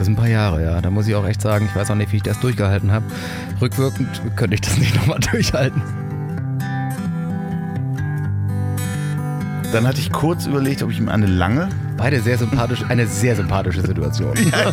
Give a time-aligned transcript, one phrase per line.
[0.00, 0.80] Das sind ein paar Jahre, ja.
[0.80, 3.04] Da muss ich auch echt sagen, ich weiß auch nicht, wie ich das durchgehalten habe.
[3.60, 5.82] Rückwirkend könnte ich das nicht nochmal durchhalten.
[9.74, 11.68] Dann hatte ich kurz überlegt, ob ich ihm eine lange.
[11.98, 14.32] Beide sehr sympathisch, eine sehr sympathische Situation.
[14.50, 14.72] Ja.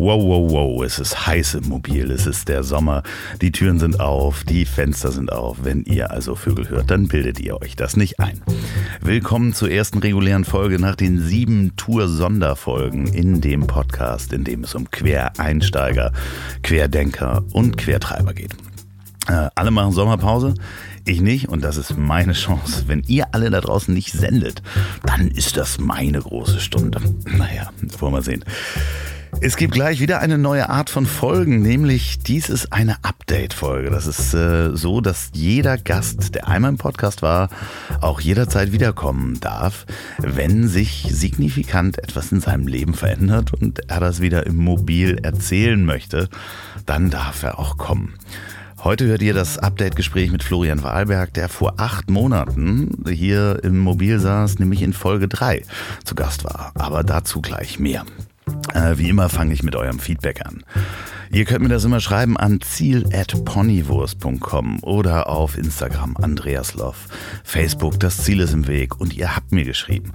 [0.00, 3.02] Wow, wow, wow, es ist heiß im Mobil, es ist der Sommer,
[3.40, 5.56] die Türen sind auf, die Fenster sind auf.
[5.64, 8.40] Wenn ihr also Vögel hört, dann bildet ihr euch das nicht ein.
[9.00, 14.76] Willkommen zur ersten regulären Folge nach den sieben Tour-Sonderfolgen in dem Podcast, in dem es
[14.76, 16.12] um Quereinsteiger,
[16.62, 18.52] Querdenker und Quertreiber geht.
[19.26, 20.54] Äh, alle machen Sommerpause.
[21.06, 22.84] Ich nicht und das ist meine Chance.
[22.86, 24.62] Wenn ihr alle da draußen nicht sendet,
[25.04, 27.00] dann ist das meine große Stunde.
[27.36, 28.44] Naja, wollen wir sehen.
[29.40, 33.90] Es gibt gleich wieder eine neue Art von Folgen, nämlich dies ist eine Update-Folge.
[33.90, 37.48] Das ist äh, so, dass jeder Gast, der einmal im Podcast war,
[38.00, 39.86] auch jederzeit wiederkommen darf,
[40.18, 45.84] wenn sich signifikant etwas in seinem Leben verändert und er das wieder im Mobil erzählen
[45.84, 46.28] möchte,
[46.84, 48.14] dann darf er auch kommen.
[48.82, 54.20] Heute hört ihr das Update-Gespräch mit Florian Wahlberg, der vor acht Monaten hier im Mobil
[54.20, 55.62] saß, nämlich in Folge 3
[56.04, 56.72] zu Gast war.
[56.74, 58.04] Aber dazu gleich mehr.
[58.74, 60.64] Äh, wie immer fange ich mit eurem Feedback an.
[61.30, 67.06] Ihr könnt mir das immer schreiben an ziel.ponywurst.com oder auf Instagram Andreaslov,
[67.44, 70.14] Facebook Das Ziel ist im Weg und ihr habt mir geschrieben.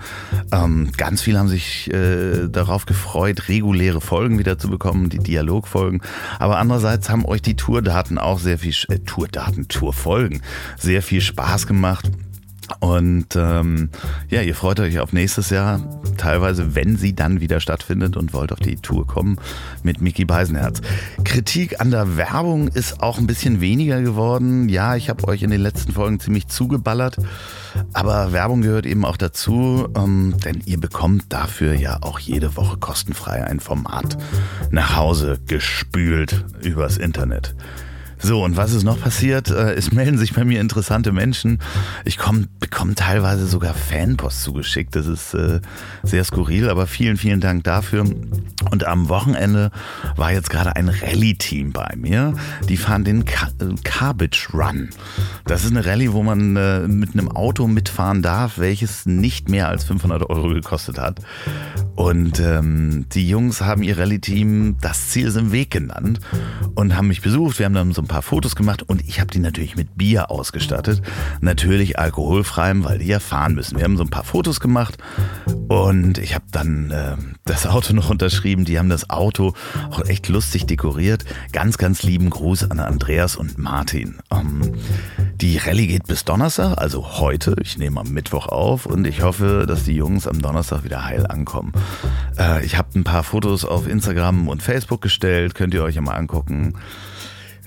[0.51, 6.01] Ähm, ganz viele haben sich äh, darauf gefreut, reguläre Folgen wieder zu bekommen, die Dialogfolgen.
[6.39, 10.41] Aber andererseits haben euch die Tourdaten auch sehr viel, äh, Tourdaten, Tourfolgen
[10.79, 12.09] sehr viel Spaß gemacht.
[12.79, 13.89] Und ähm,
[14.29, 15.79] ja, ihr freut euch auf nächstes Jahr,
[16.17, 19.37] teilweise, wenn sie dann wieder stattfindet und wollt auf die Tour kommen
[19.83, 20.81] mit Mickey Beisenherz.
[21.23, 24.69] Kritik an der Werbung ist auch ein bisschen weniger geworden.
[24.69, 27.17] Ja, ich habe euch in den letzten Folgen ziemlich zugeballert,
[27.93, 32.77] aber Werbung gehört eben auch dazu, ähm, denn ihr bekommt dafür ja auch jede Woche
[32.77, 34.17] kostenfrei ein Format
[34.71, 37.55] nach Hause gespült übers Internet.
[38.25, 39.49] So, und was ist noch passiert?
[39.49, 41.59] Äh, es melden sich bei mir interessante Menschen.
[42.05, 44.95] Ich komm, bekomme teilweise sogar Fanpost zugeschickt.
[44.95, 45.59] Das ist äh,
[46.03, 48.05] sehr skurril, aber vielen, vielen Dank dafür.
[48.71, 49.71] Und am Wochenende
[50.15, 52.33] war jetzt gerade ein Rallye-Team bei mir.
[52.69, 54.89] Die fahren den Carbage Run.
[55.43, 59.67] Das ist eine Rallye, wo man äh, mit einem Auto mitfahren darf, welches nicht mehr
[59.67, 61.19] als 500 Euro gekostet hat.
[61.97, 66.21] Und ähm, die Jungs haben ihr Rallye-Team Das Ziel ist im Weg genannt
[66.73, 67.59] und haben mich besucht.
[67.59, 70.31] Wir haben dann so ein paar Fotos gemacht und ich habe die natürlich mit Bier
[70.31, 71.01] ausgestattet.
[71.41, 73.77] Natürlich alkoholfreiem, weil die ja fahren müssen.
[73.77, 74.97] Wir haben so ein paar Fotos gemacht
[75.67, 77.15] und ich habe dann äh,
[77.45, 78.65] das Auto noch unterschrieben.
[78.65, 79.53] Die haben das Auto
[79.89, 81.25] auch echt lustig dekoriert.
[81.51, 84.19] Ganz, ganz lieben Gruß an Andreas und Martin.
[84.31, 84.73] Ähm,
[85.41, 87.55] die Rallye geht bis Donnerstag, also heute.
[87.61, 91.25] Ich nehme am Mittwoch auf und ich hoffe, dass die Jungs am Donnerstag wieder heil
[91.27, 91.73] ankommen.
[92.37, 96.01] Äh, ich habe ein paar Fotos auf Instagram und Facebook gestellt, könnt ihr euch ja
[96.01, 96.75] mal angucken.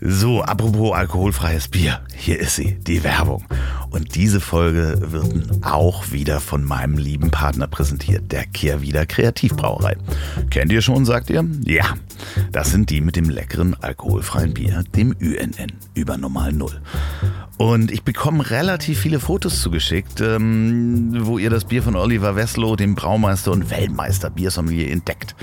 [0.01, 3.45] So, apropos alkoholfreies Bier, hier ist sie, die Werbung.
[3.89, 9.97] Und diese Folge wird auch wieder von meinem lieben Partner präsentiert, der Kehrwieder Kreativbrauerei.
[10.51, 11.47] Kennt ihr schon, sagt ihr?
[11.65, 11.95] Ja,
[12.53, 16.81] das sind die mit dem leckeren alkoholfreien Bier, dem UNN, über normal Null.
[17.59, 22.77] Und ich bekomme relativ viele Fotos zugeschickt, ähm, wo ihr das Bier von Oliver Wesslow,
[22.77, 25.35] dem Braumeister und Weltmeister Biersommelier, entdeckt.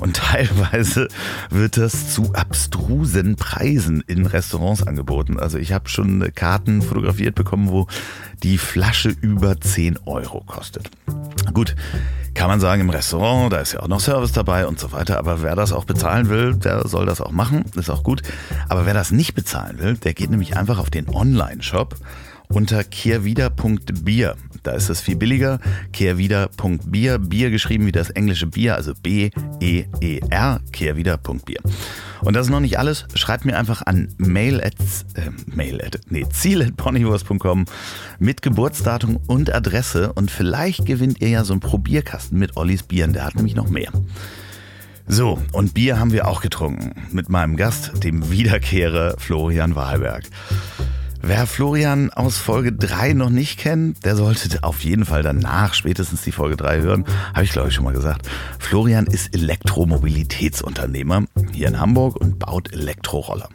[0.00, 1.06] Und teilweise
[1.48, 5.38] wird das zu abstrusen Preisen in Restaurants angeboten.
[5.38, 7.86] Also ich habe schon Karten fotografiert bekommen, wo
[8.42, 10.90] die Flasche über 10 Euro kostet.
[11.54, 11.76] Gut,
[12.34, 15.18] kann man sagen, im Restaurant, da ist ja auch noch Service dabei und so weiter.
[15.18, 18.22] Aber wer das auch bezahlen will, der soll das auch machen, ist auch gut.
[18.68, 21.96] Aber wer das nicht bezahlen will, der geht nämlich einfach auf den Online-Shop
[22.48, 24.36] unter kehrwieder.bier.
[24.62, 25.60] Da ist es viel billiger.
[25.92, 27.18] Kehrwieder.bier.
[27.18, 30.60] Bier geschrieben wie das englische Bier, also B-E-E-R.
[30.72, 31.60] Kehrwieder.bier.
[32.22, 33.06] Und das ist noch nicht alles.
[33.14, 34.74] Schreibt mir einfach an mail at,
[35.14, 36.72] äh, mail at, nee, ziel at
[38.18, 43.12] mit Geburtsdatum und Adresse und vielleicht gewinnt ihr ja so einen Probierkasten mit Ollis Bieren.
[43.12, 43.90] Der hat nämlich noch mehr.
[45.06, 46.94] So, und Bier haben wir auch getrunken.
[47.10, 50.24] Mit meinem Gast, dem Wiederkehrer Florian Wahlberg.
[51.22, 56.22] Wer Florian aus Folge 3 noch nicht kennt, der sollte auf jeden Fall danach spätestens
[56.22, 57.04] die Folge 3 hören.
[57.34, 58.26] Habe ich glaube ich schon mal gesagt.
[58.58, 63.50] Florian ist Elektromobilitätsunternehmer hier in Hamburg und baut Elektroroller.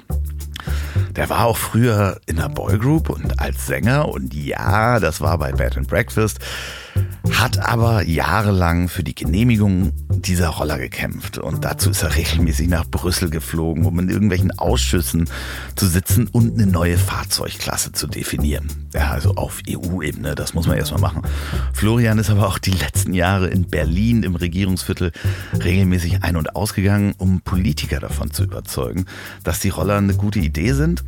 [1.15, 5.51] Der war auch früher in der Boygroup und als Sänger und ja, das war bei
[5.51, 6.39] Bed and Breakfast
[7.45, 11.37] hat aber jahrelang für die Genehmigung dieser Roller gekämpft.
[11.37, 15.29] Und dazu ist er regelmäßig nach Brüssel geflogen, um in irgendwelchen Ausschüssen
[15.75, 18.67] zu sitzen und eine neue Fahrzeugklasse zu definieren.
[18.93, 21.21] Ja, also auf EU-Ebene, das muss man erstmal machen.
[21.73, 25.11] Florian ist aber auch die letzten Jahre in Berlin im Regierungsviertel
[25.53, 29.05] regelmäßig ein- und ausgegangen, um Politiker davon zu überzeugen,
[29.43, 31.03] dass die Roller eine gute Idee sind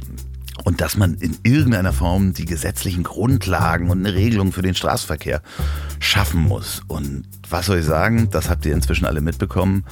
[0.63, 5.41] und dass man in irgendeiner Form die gesetzlichen Grundlagen und eine Regelung für den Straßenverkehr
[5.99, 6.81] schaffen muss.
[6.87, 9.85] Und was soll ich sagen, das habt ihr inzwischen alle mitbekommen.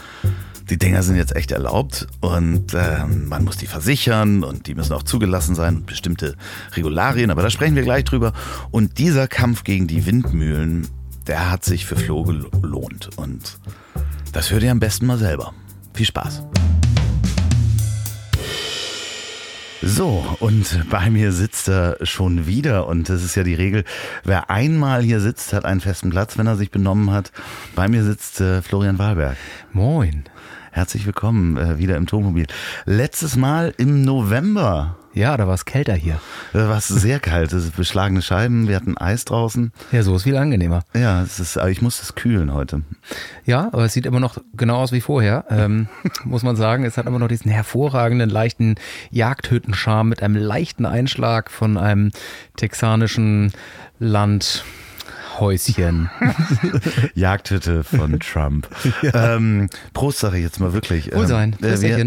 [0.69, 4.93] Die Dinger sind jetzt echt erlaubt und äh, man muss die versichern und die müssen
[4.93, 6.35] auch zugelassen sein, bestimmte
[6.73, 8.33] Regularien, aber da sprechen wir gleich drüber.
[8.71, 10.87] Und dieser Kampf gegen die Windmühlen,
[11.27, 13.59] der hat sich für Flo gelohnt und
[14.31, 15.53] das hört ihr am besten mal selber.
[15.93, 16.43] Viel Spaß.
[19.87, 23.83] So, und bei mir sitzt er schon wieder und das ist ja die Regel,
[24.23, 27.31] wer einmal hier sitzt, hat einen festen Platz, wenn er sich benommen hat.
[27.75, 29.37] Bei mir sitzt äh, Florian Wahlberg.
[29.73, 30.23] Moin.
[30.71, 32.47] Herzlich willkommen äh, wieder im Tonmobil.
[32.85, 34.97] Letztes Mal im November.
[35.15, 36.19] Ja, da war es kälter hier.
[36.51, 37.53] Da war es sehr kalt.
[37.53, 39.71] Es beschlagene Scheiben, wir hatten Eis draußen.
[39.93, 40.83] Ja, so ist viel angenehmer.
[40.93, 42.81] Ja, es ist, aber ich muss es kühlen heute.
[43.45, 45.87] Ja, aber es sieht immer noch genau aus wie vorher, ähm,
[46.25, 46.83] muss man sagen.
[46.83, 48.75] Es hat immer noch diesen hervorragenden, leichten
[49.09, 52.11] Jagdhüttenscharme mit einem leichten Einschlag von einem
[52.57, 53.53] texanischen
[53.99, 54.65] Land.
[55.39, 56.09] Häuschen.
[57.15, 58.67] Jagdhütte von Trump.
[59.01, 59.35] Ja.
[59.35, 61.13] Ähm, Prost, sage ich jetzt mal wirklich.
[61.13, 61.55] Wohl sein.
[61.61, 61.97] Ähm, wir,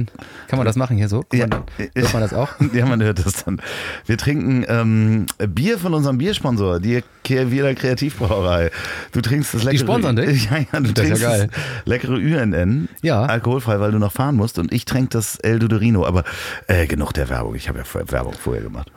[0.48, 1.24] Kann man das machen hier so?
[1.32, 1.64] Ja, man,
[1.94, 2.48] hört man das auch?
[2.72, 3.60] Ja, man hört das dann.
[4.06, 8.70] Wir trinken ähm, Bier von unserem Biersponsor, die Wiener Kreativbrauerei.
[9.12, 9.72] Du trinkst das leckere...
[9.72, 10.44] Die sponsern dich?
[10.50, 11.48] Ja, ja, du das trinkst ja geil.
[11.50, 12.88] das leckere UNN.
[13.02, 13.24] Ja.
[13.24, 14.58] Alkoholfrei, weil du noch fahren musst.
[14.58, 16.06] Und ich trinke das El Dudorino.
[16.06, 16.24] Aber
[16.68, 17.54] äh, genug der Werbung.
[17.54, 18.90] Ich habe ja Werbung vorher gemacht.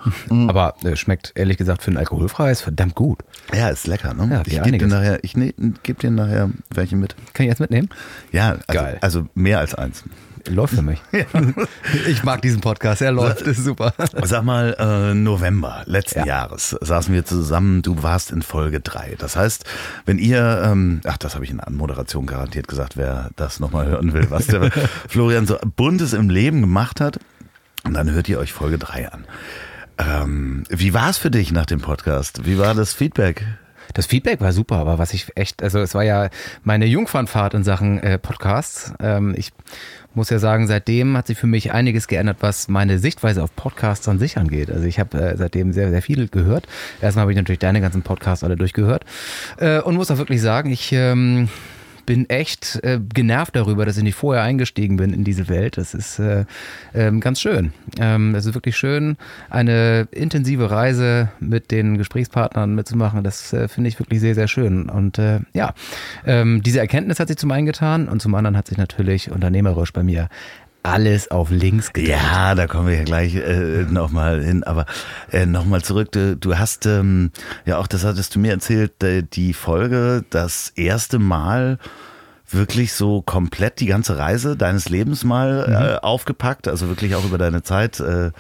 [0.48, 3.20] Aber äh, schmeckt ehrlich gesagt für ein alkoholfreies verdammt gut.
[3.54, 4.21] Ja, ist lecker, ne?
[4.30, 5.54] Ja, ich gebe dir nachher, ich ne,
[5.84, 7.16] gebe dir nachher welche mit.
[7.34, 7.90] Kann ich jetzt mitnehmen?
[8.32, 8.98] Ja, also, Geil.
[9.02, 10.04] also mehr als eins.
[10.50, 11.00] Läuft für mich.
[11.12, 11.26] Ja.
[12.08, 13.94] Ich mag diesen Podcast, er läuft, ist super.
[14.24, 16.26] Sag mal, äh, November letzten Ja.
[16.26, 19.16] Jahres saßen wir zusammen, du warst in Folge 3.
[19.20, 19.66] Das heißt,
[20.06, 23.86] wenn ihr, ähm, ach, das habe ich in der Anmoderation garantiert gesagt, wer das nochmal
[23.88, 24.72] hören will, was der
[25.08, 27.20] Florian so Buntes im Leben gemacht hat,
[27.84, 29.26] und dann hört ihr euch Folge 3 an.
[29.98, 32.46] Ähm, wie war es für dich nach dem Podcast?
[32.46, 33.46] Wie war das Feedback?
[33.94, 36.30] Das Feedback war super, aber was ich echt, also es war ja
[36.64, 38.94] meine Jungfernfahrt in Sachen äh, Podcasts.
[39.00, 39.52] Ähm, ich
[40.14, 44.08] muss ja sagen, seitdem hat sich für mich einiges geändert, was meine Sichtweise auf Podcasts
[44.08, 44.70] an sich angeht.
[44.70, 46.68] Also ich habe äh, seitdem sehr, sehr viel gehört.
[47.02, 49.06] Erstmal habe ich natürlich deine ganzen Podcasts alle durchgehört
[49.58, 51.50] äh, und muss auch wirklich sagen, ich ähm,
[52.06, 55.78] bin echt äh, genervt darüber, dass ich nicht vorher eingestiegen bin in diese Welt.
[55.78, 56.46] Das ist äh,
[56.94, 57.74] ähm, ganz schön.
[58.00, 59.18] Ähm, es ist wirklich schön,
[59.50, 63.24] eine intensive Reise mit den Gesprächspartnern mitzumachen.
[63.24, 64.90] Das äh, finde ich wirklich sehr, sehr schön.
[64.90, 65.74] Und äh, ja,
[66.26, 69.94] ähm, diese Erkenntnis hat sich zum einen getan und zum anderen hat sich natürlich unternehmerisch
[69.94, 70.30] bei mir
[70.84, 72.12] alles auf links gedreht.
[72.12, 74.64] Ja, da kommen wir ja gleich äh, nochmal hin.
[74.64, 74.86] Aber
[75.32, 76.12] äh, nochmal zurück.
[76.12, 77.32] Du, du hast ähm,
[77.66, 81.78] ja auch, das hattest du mir erzählt, äh, die Folge das erste Mal
[82.54, 87.38] wirklich so komplett die ganze Reise deines Lebens mal äh, aufgepackt, also wirklich auch über
[87.38, 88.32] deine Zeit äh,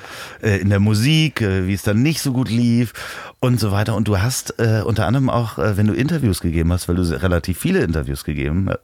[0.41, 2.93] äh, in der Musik, äh, wie es dann nicht so gut lief
[3.39, 3.95] und so weiter.
[3.95, 7.03] Und du hast äh, unter anderem auch, äh, wenn du Interviews gegeben hast, weil du
[7.03, 8.77] relativ viele Interviews gegeben äh,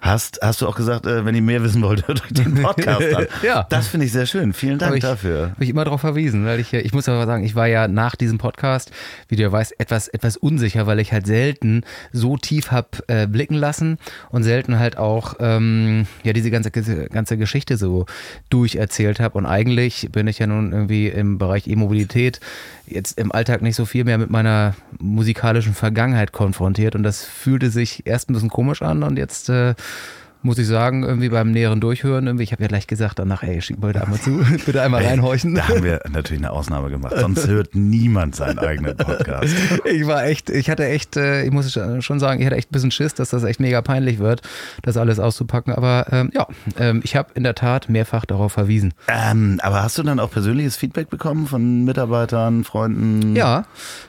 [0.00, 3.14] hast, hast du auch gesagt, äh, wenn ihr mehr wissen wollt, hört euch den Podcast
[3.14, 3.26] an.
[3.42, 3.66] Ja.
[3.70, 4.52] Das finde ich sehr schön.
[4.52, 5.50] Vielen Dank Habe ich, dafür.
[5.50, 8.14] Habe ich immer darauf verwiesen, weil ich, ich muss aber sagen, ich war ja nach
[8.14, 8.92] diesem Podcast,
[9.28, 13.26] wie du ja weißt, etwas, etwas unsicher, weil ich halt selten so tief hab äh,
[13.26, 13.98] blicken lassen
[14.30, 18.06] und selten halt auch ähm, ja diese ganze, ganze Geschichte so
[18.50, 19.38] durcherzählt habe.
[19.38, 22.40] Und eigentlich bin ich ja nun irgendwie im Bereich E-Mobilität
[22.86, 26.94] jetzt im Alltag nicht so viel mehr mit meiner musikalischen Vergangenheit konfrontiert.
[26.94, 29.74] Und das fühlte sich erst ein bisschen komisch an und jetzt Uh.
[30.42, 33.60] Muss ich sagen, irgendwie beim näheren Durchhören, irgendwie, ich habe ja gleich gesagt danach, ey,
[33.62, 35.54] schick mal da einmal zu, bitte einmal reinhorchen.
[35.54, 37.14] Da haben wir natürlich eine Ausnahme gemacht.
[37.16, 39.54] Sonst hört niemand seinen eigenen Podcast.
[39.84, 42.72] Ich war echt, ich hatte echt, äh, ich muss schon sagen, ich hatte echt ein
[42.72, 44.42] bisschen Schiss, dass das echt mega peinlich wird,
[44.82, 45.72] das alles auszupacken.
[45.72, 46.46] Aber ähm, ja,
[46.78, 48.94] ähm, ich habe in der Tat mehrfach darauf verwiesen.
[49.08, 53.36] Ähm, aber hast du dann auch persönliches Feedback bekommen von Mitarbeitern, Freunden?
[53.36, 53.64] Ja,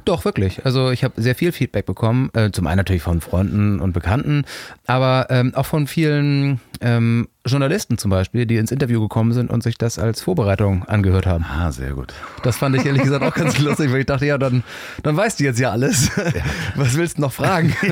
[0.06, 0.66] doch, wirklich.
[0.66, 2.30] Also ich habe sehr viel Feedback bekommen.
[2.34, 4.46] Äh, zum einen natürlich von Freunden und Bekannten,
[4.86, 9.50] aber ähm, auch von vielen vielen ähm, Journalisten zum Beispiel, die ins Interview gekommen sind
[9.50, 11.46] und sich das als Vorbereitung angehört haben.
[11.46, 12.14] Ah, sehr gut.
[12.44, 14.64] Das fand ich ehrlich gesagt auch ganz lustig, weil ich dachte, ja, dann,
[15.04, 16.12] dann weißt du jetzt ja alles.
[16.76, 17.76] Was willst du noch fragen?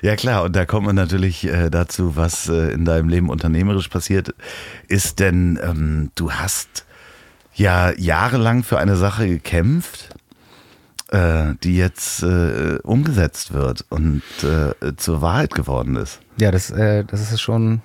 [0.00, 3.88] Ja klar, und da kommt man natürlich äh, dazu, was äh, in deinem Leben unternehmerisch
[3.88, 4.32] passiert
[4.86, 6.84] ist, denn ähm, du hast
[7.54, 10.10] ja jahrelang für eine Sache gekämpft,
[11.08, 16.20] äh, die jetzt äh, umgesetzt wird und äh, zur Wahrheit geworden ist.
[16.40, 17.82] Ja, das, äh, das ist schon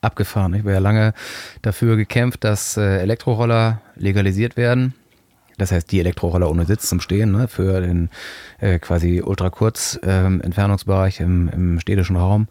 [0.00, 0.54] abgefahren.
[0.54, 1.14] Ich habe ja lange
[1.62, 4.94] dafür gekämpft, dass äh, Elektroroller legalisiert werden.
[5.58, 8.10] Das heißt, die Elektroroller ohne Sitz zum Stehen, ne, für den
[8.60, 12.48] äh, quasi ultrakurz ähm, Entfernungsbereich im, im städtischen Raum.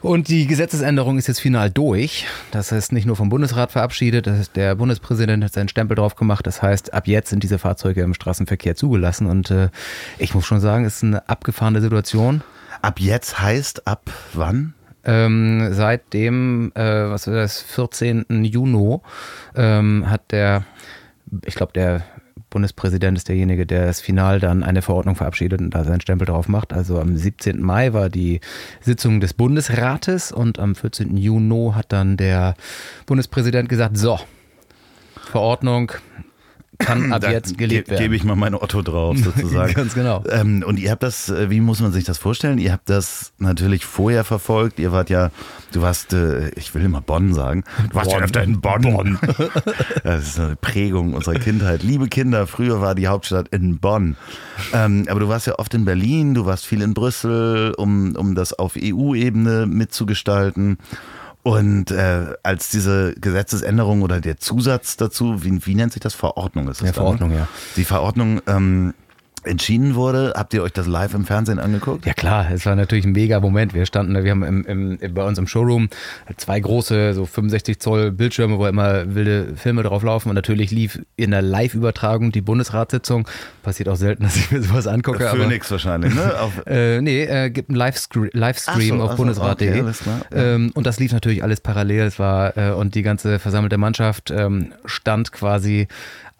[0.00, 2.26] Und die Gesetzesänderung ist jetzt final durch.
[2.50, 6.44] Das heißt, nicht nur vom Bundesrat verabschiedet, der Bundespräsident hat seinen Stempel drauf gemacht.
[6.44, 9.28] Das heißt, ab jetzt sind diese Fahrzeuge im Straßenverkehr zugelassen.
[9.28, 9.68] Und äh,
[10.18, 12.42] ich muss schon sagen, es ist eine abgefahrene Situation.
[12.82, 14.74] Ab jetzt heißt ab wann?
[15.04, 18.44] Ähm, seit dem, äh, was war das, 14.
[18.44, 18.98] Juni
[19.56, 20.64] ähm, hat der,
[21.44, 22.02] ich glaube, der
[22.50, 26.48] Bundespräsident ist derjenige, der das Final dann eine Verordnung verabschiedet und da seinen Stempel drauf
[26.48, 26.72] macht.
[26.72, 27.60] Also am 17.
[27.60, 28.40] Mai war die
[28.80, 31.16] Sitzung des Bundesrates und am 14.
[31.16, 32.54] Juni hat dann der
[33.06, 34.18] Bundespräsident gesagt, so,
[35.30, 35.92] Verordnung
[36.84, 38.12] kann ab jetzt gelebt ge- Gebe werden.
[38.14, 39.72] ich mal mein Otto drauf, sozusagen.
[39.74, 40.22] Ganz genau.
[40.28, 42.58] Ähm, und ihr habt das, äh, wie muss man sich das vorstellen?
[42.58, 44.78] Ihr habt das natürlich vorher verfolgt.
[44.78, 45.30] Ihr wart ja,
[45.72, 47.64] du warst, äh, ich will immer Bonn sagen.
[47.90, 48.24] Du warst ja Bonn.
[48.24, 49.18] öfter in Bonn.
[50.04, 51.82] das ist eine Prägung unserer Kindheit.
[51.82, 54.16] Liebe Kinder, früher war die Hauptstadt in Bonn.
[54.72, 58.34] Ähm, aber du warst ja oft in Berlin, du warst viel in Brüssel, um, um
[58.34, 60.78] das auf EU-Ebene mitzugestalten.
[61.42, 66.14] Und äh, als diese Gesetzesänderung oder der Zusatz dazu, wie, wie nennt sich das?
[66.14, 67.36] Verordnung ist das Ja, dann, Verordnung, ne?
[67.36, 67.48] ja.
[67.76, 68.94] Die Verordnung ähm,
[69.44, 72.06] entschieden wurde, habt ihr euch das live im Fernsehen angeguckt?
[72.06, 73.74] Ja klar, es war natürlich ein mega Moment.
[73.74, 75.88] Wir standen, wir haben im, im, bei uns im Showroom
[76.36, 80.28] zwei große, so 65 Zoll Bildschirme, wo immer wilde Filme drauf laufen.
[80.28, 83.28] Und natürlich lief in der Live-Übertragung die Bundesratssitzung.
[83.62, 85.28] Passiert auch selten, dass ich mir sowas angucke.
[85.28, 86.40] aber Phoenix wahrscheinlich, ne?
[86.40, 88.30] Auf, Äh, nee, äh, gibt einen Livestream
[88.94, 89.82] Ach so, auf so, bundesrat.de.
[89.82, 89.92] okay,
[90.32, 92.06] ähm, und das lief natürlich alles parallel.
[92.06, 95.88] Es war, äh, und die ganze versammelte Mannschaft ähm, stand quasi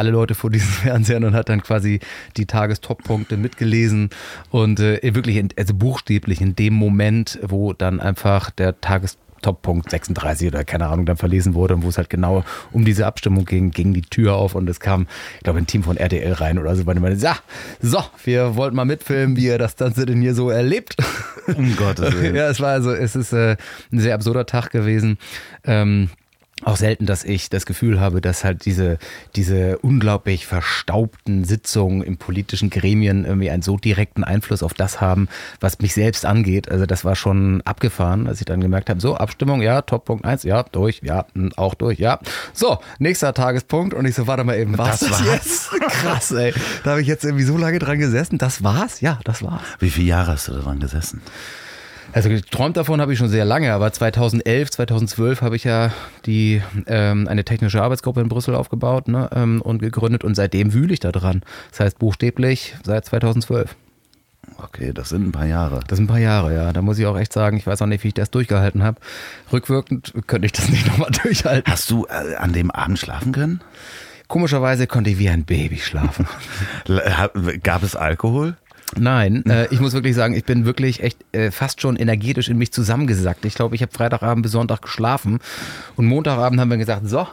[0.02, 2.00] alle Leute vor diesen Fernsehern und hat dann quasi
[2.36, 4.10] die Tagestoppunkte mitgelesen
[4.50, 10.48] und äh, wirklich, also buchstäblich in dem Moment, wo dann einfach der Tages Toppunkt 36
[10.48, 13.70] oder keine Ahnung dann verlesen wurde und wo es halt genau um diese Abstimmung ging,
[13.72, 15.06] ging die Tür auf und es kam,
[15.38, 17.36] ich glaube, ein Team von RTL rein oder so, weil die meinte, ja,
[17.80, 20.96] so, wir wollten mal mitfilmen, wie ihr das Ganze denn hier so erlebt.
[21.48, 22.36] um Gottes Willen.
[22.36, 23.56] ja, es war also, es ist äh,
[23.90, 25.18] ein sehr absurder Tag gewesen.
[25.64, 26.08] Ähm,
[26.64, 28.98] auch selten, dass ich das Gefühl habe, dass halt diese,
[29.36, 35.28] diese unglaublich verstaubten Sitzungen in politischen Gremien irgendwie einen so direkten Einfluss auf das haben,
[35.60, 36.70] was mich selbst angeht.
[36.70, 40.42] Also das war schon abgefahren, als ich dann gemerkt habe, so, Abstimmung, ja, Toppunkt 1,
[40.44, 41.26] ja, durch, ja,
[41.56, 42.18] auch durch, ja.
[42.52, 45.24] So, nächster Tagespunkt und ich so, warte mal eben, was Das ist war's?
[45.24, 45.70] jetzt?
[45.88, 46.52] Krass, ey.
[46.84, 48.38] Da habe ich jetzt irgendwie so lange dran gesessen.
[48.38, 49.00] Das war's?
[49.00, 49.62] Ja, das war's.
[49.78, 51.22] Wie viele Jahre hast du daran gesessen?
[52.12, 55.92] Also geträumt davon habe ich schon sehr lange, aber 2011, 2012 habe ich ja
[56.26, 60.92] die ähm, eine technische Arbeitsgruppe in Brüssel aufgebaut ne, ähm, und gegründet und seitdem wühle
[60.92, 61.42] ich da dran.
[61.70, 63.74] Das heißt buchstäblich seit 2012.
[64.58, 65.80] Okay, das sind ein paar Jahre.
[65.86, 66.72] Das sind ein paar Jahre, ja.
[66.72, 69.00] Da muss ich auch echt sagen, ich weiß auch nicht, wie ich das durchgehalten habe.
[69.52, 71.70] Rückwirkend könnte ich das nicht nochmal durchhalten.
[71.70, 73.60] Hast du äh, an dem Abend schlafen können?
[74.28, 76.26] Komischerweise konnte ich wie ein Baby schlafen.
[77.62, 78.56] Gab es Alkohol?
[78.98, 82.58] Nein, äh, ich muss wirklich sagen, ich bin wirklich echt äh, fast schon energetisch in
[82.58, 83.44] mich zusammengesackt.
[83.44, 85.38] Ich glaube, ich habe Freitagabend bis Sonntag geschlafen
[85.96, 87.26] und Montagabend haben wir gesagt, so,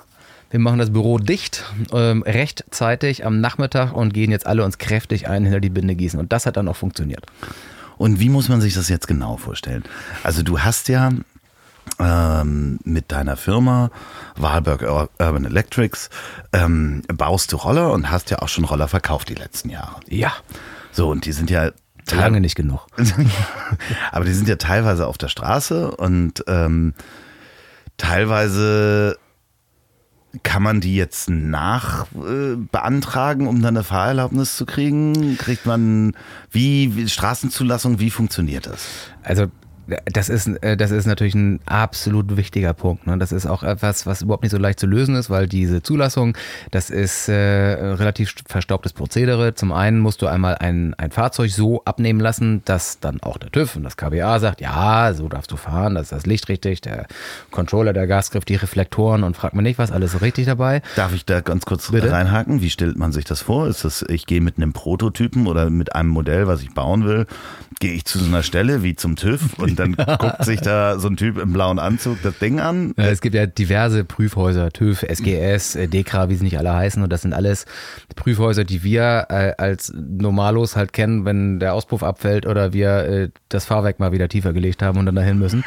[0.51, 1.63] wir machen das Büro dicht,
[1.93, 6.19] ähm, rechtzeitig am Nachmittag und gehen jetzt alle uns kräftig ein hinter die Binde gießen.
[6.19, 7.25] Und das hat dann auch funktioniert.
[7.97, 9.83] Und wie muss man sich das jetzt genau vorstellen?
[10.23, 11.11] Also du hast ja
[11.99, 13.91] ähm, mit deiner Firma
[14.37, 16.09] Wahlberg Ur- Urban Electrics
[16.53, 19.97] ähm, baust du Roller und hast ja auch schon Roller verkauft die letzten Jahre.
[20.07, 20.31] Ja,
[20.91, 21.71] So, und die sind ja
[22.11, 22.87] lange nicht genug.
[24.11, 26.93] Aber die sind ja teilweise auf der Straße und ähm,
[27.97, 29.17] teilweise
[30.43, 35.37] kann man die jetzt nach äh, beantragen, um dann eine Fahrerlaubnis zu kriegen?
[35.37, 36.13] Kriegt man
[36.51, 38.87] wie, wie Straßenzulassung, wie funktioniert das?
[39.23, 39.47] Also
[40.05, 43.07] das ist, äh, das ist natürlich ein absolut wichtiger Punkt.
[43.07, 43.17] Ne?
[43.17, 46.37] Das ist auch etwas, was überhaupt nicht so leicht zu lösen ist, weil diese Zulassung,
[46.71, 49.55] das ist äh, relativ verstaubtes Prozedere.
[49.55, 53.51] Zum einen musst du einmal ein, ein Fahrzeug so abnehmen lassen, dass dann auch der
[53.51, 56.81] TÜV und das KBA sagt, ja, so darfst du fahren, das ist das Licht richtig,
[56.81, 57.07] der
[57.51, 60.81] Controller, der Gasgriff, die Reflektoren und frag mir nicht was, alles so richtig dabei.
[60.95, 62.11] Darf ich da ganz kurz Bitte?
[62.11, 62.61] reinhaken?
[62.61, 63.67] Wie stellt man sich das vor?
[63.67, 67.25] Ist das, ich gehe mit einem Prototypen oder mit einem Modell, was ich bauen will,
[67.79, 71.07] gehe ich zu so einer Stelle wie zum TÜV und dann guckt sich da so
[71.07, 72.93] ein Typ im blauen Anzug das Ding an.
[72.97, 77.01] Ja, es gibt ja diverse Prüfhäuser, TÜV, SGS, äh, DEKRA, wie sie nicht alle heißen.
[77.01, 77.65] Und das sind alles
[78.15, 83.29] Prüfhäuser, die wir äh, als Normalos halt kennen, wenn der Auspuff abfällt oder wir äh,
[83.49, 85.63] das Fahrwerk mal wieder tiefer gelegt haben und dann dahin müssen.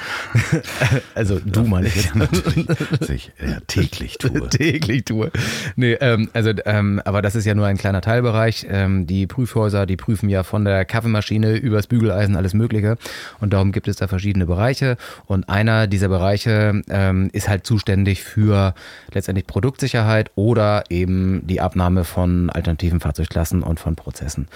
[1.14, 2.02] also du meine ich.
[2.12, 3.32] Ja, natürlich.
[3.38, 4.48] Ich ja, täglich tue.
[4.48, 5.30] täglich tue.
[5.76, 8.66] Nee, ähm, also, ähm, aber das ist ja nur ein kleiner Teilbereich.
[8.68, 12.96] Ähm, die Prüfhäuser, die prüfen ja von der Kaffeemaschine übers Bügeleisen alles Mögliche.
[13.40, 14.96] Und darum gibt es da verschiedene Bereiche.
[15.26, 18.74] Und einer dieser Bereiche ähm, ist halt zuständig für
[19.12, 24.48] letztendlich Produktsicherheit oder eben die Abnahme von alternativen Fahrzeugklassen und von Prozessen.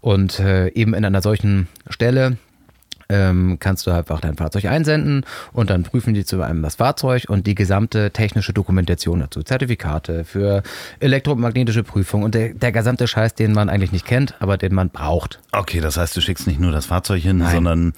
[0.00, 2.36] Und äh, eben in einer solchen Stelle
[3.08, 7.24] ähm, kannst du einfach dein Fahrzeug einsenden und dann prüfen die zu einem das Fahrzeug
[7.28, 9.42] und die gesamte technische Dokumentation dazu.
[9.42, 10.62] Zertifikate für
[11.00, 14.90] elektromagnetische Prüfung und der, der gesamte Scheiß, den man eigentlich nicht kennt, aber den man
[14.90, 15.40] braucht.
[15.52, 17.52] Okay, das heißt, du schickst nicht nur das Fahrzeug hin, Nein.
[17.52, 17.92] sondern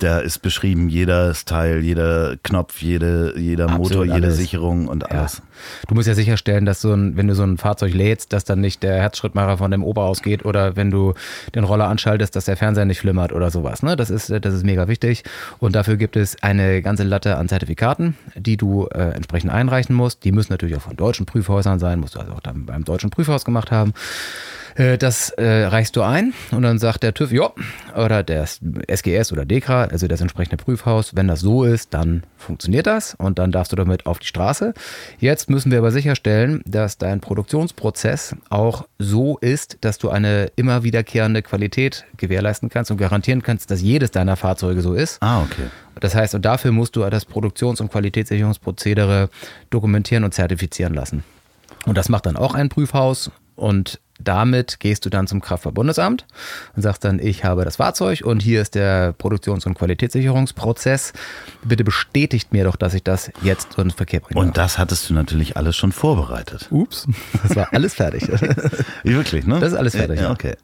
[0.00, 4.36] da ist beschrieben jedes Teil, jeder Knopf, jede, jeder Absolut Motor, jede alles.
[4.36, 5.38] Sicherung und alles.
[5.38, 5.44] Ja.
[5.88, 8.60] Du musst ja sicherstellen, dass so ein, wenn du so ein Fahrzeug lädst, dass dann
[8.60, 11.14] nicht der Herzschrittmacher von dem Ober ausgeht oder wenn du
[11.54, 13.82] den Roller anschaltest, dass der Fernseher nicht flimmert oder sowas.
[13.82, 13.96] Ne?
[13.96, 15.24] Das ist das ist mega wichtig.
[15.58, 20.24] Und dafür gibt es eine ganze Latte an Zertifikaten, die du äh, entsprechend einreichen musst.
[20.24, 23.10] Die müssen natürlich auch von deutschen Prüfhäusern sein, musst du also auch dann beim deutschen
[23.10, 23.92] Prüfhaus gemacht haben.
[24.74, 27.50] Äh, das äh, reichst du ein und dann sagt der TÜV, ja,
[27.96, 28.46] oder der
[28.86, 33.38] SGS oder DEKRA, also das entsprechende Prüfhaus, wenn das so ist, dann funktioniert das und
[33.38, 34.74] dann darfst du damit auf die Straße.
[35.18, 40.82] Jetzt müssen wir aber sicherstellen, dass dein Produktionsprozess auch so ist, dass du eine immer
[40.82, 45.22] wiederkehrende Qualität gewährleisten kannst und garantieren kannst, dass jedes deiner Fahrzeuge so ist.
[45.22, 45.68] Ah, okay.
[46.00, 49.28] Das heißt, und dafür musst du das Produktions- und Qualitätssicherungsprozedere
[49.68, 51.24] dokumentieren und zertifizieren lassen.
[51.86, 56.26] Und das macht dann auch ein Prüfhaus und damit gehst du dann zum Kraftfahrtbundesamt
[56.76, 61.12] und sagst dann, ich habe das Fahrzeug und hier ist der Produktions- und Qualitätssicherungsprozess.
[61.64, 64.40] Bitte bestätigt mir doch, dass ich das jetzt ins Verkehr bringe.
[64.40, 66.68] Und das hattest du natürlich alles schon vorbereitet.
[66.70, 67.06] Ups,
[67.42, 68.28] das war alles fertig.
[69.02, 69.60] Wirklich, ne?
[69.60, 70.20] Das ist alles fertig.
[70.20, 70.56] Ja, okay.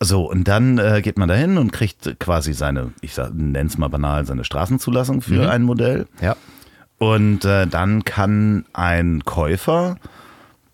[0.00, 3.88] So, und dann äh, geht man dahin und kriegt quasi seine, ich nenne es mal
[3.88, 5.48] banal, seine Straßenzulassung für mhm.
[5.48, 6.06] ein Modell.
[6.20, 6.36] Ja.
[6.98, 9.96] Und äh, dann kann ein Käufer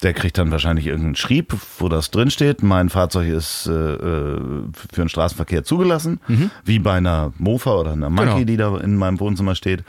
[0.02, 2.62] der kriegt dann wahrscheinlich irgendeinen Schrieb, wo das drinsteht.
[2.62, 4.40] Mein Fahrzeug ist äh, äh,
[4.92, 6.50] für den Straßenverkehr zugelassen, mhm.
[6.64, 8.44] wie bei einer Mofa oder einer Monkey, genau.
[8.44, 9.84] die da in meinem Wohnzimmer steht.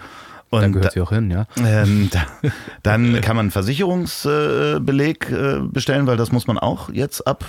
[0.49, 1.47] Und dann gehört sie auch hin, ja.
[1.57, 2.25] Ähm, da,
[2.83, 7.43] dann kann man einen Versicherungsbeleg äh, bestellen, weil das muss man auch jetzt ab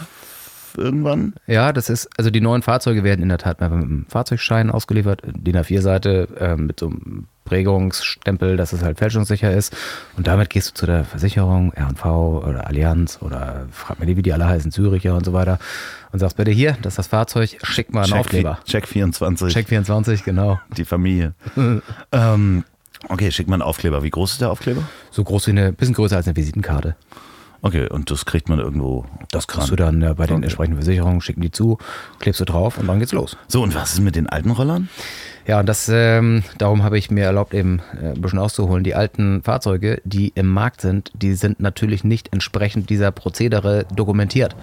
[0.77, 1.35] irgendwann.
[1.47, 5.23] Ja, das ist, also die neuen Fahrzeuge werden in der Tat mit einem Fahrzeugschein ausgeliefert,
[5.25, 9.77] DIN A4-Seite äh, mit so einem Prägungsstempel, dass es halt fälschungssicher ist.
[10.17, 14.23] Und damit gehst du zu der Versicherung, R&V oder Allianz oder frag mir die, wie
[14.23, 15.59] die alle heißen, Züricher und so weiter
[16.13, 18.59] und sagst bitte hier, das ist das Fahrzeug, schick mal einen Check Aufkleber.
[18.65, 19.53] Check 24.
[19.53, 20.61] Check 24, genau.
[20.77, 21.35] Die Familie.
[22.13, 22.65] ähm,
[23.09, 24.03] okay, schick mal einen Aufkleber.
[24.03, 24.83] Wie groß ist der Aufkleber?
[25.11, 26.97] So groß wie eine, bisschen größer als eine Visitenkarte.
[27.65, 29.07] Okay, und das kriegt man irgendwo.
[29.31, 30.45] Das kriegst du dann bei den okay.
[30.45, 31.79] entsprechenden Versicherungen, schicken die zu,
[32.19, 33.39] klebst du drauf und dann geht's los.
[33.49, 34.91] So, und was ist mit den alten Rollern?
[35.47, 38.85] Ja, und das, ähm, darum habe ich mir erlaubt, eben äh, ein bisschen auszuholen.
[38.85, 44.55] Die alten Fahrzeuge, die im Markt sind, die sind natürlich nicht entsprechend dieser Prozedere dokumentiert.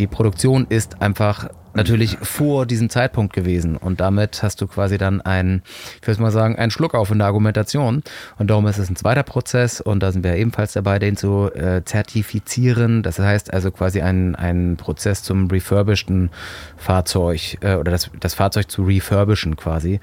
[0.00, 3.76] Die Produktion ist einfach natürlich vor diesem Zeitpunkt gewesen.
[3.76, 5.62] Und damit hast du quasi dann einen,
[6.00, 8.02] ich würde mal sagen, einen Schluck auf in der Argumentation.
[8.38, 11.50] Und darum ist es ein zweiter Prozess und da sind wir ebenfalls dabei, den zu
[11.54, 13.02] äh, zertifizieren.
[13.02, 16.30] Das heißt also quasi ein, ein Prozess zum refurbisheden
[16.78, 20.00] Fahrzeug äh, oder das, das Fahrzeug zu refurbischen quasi.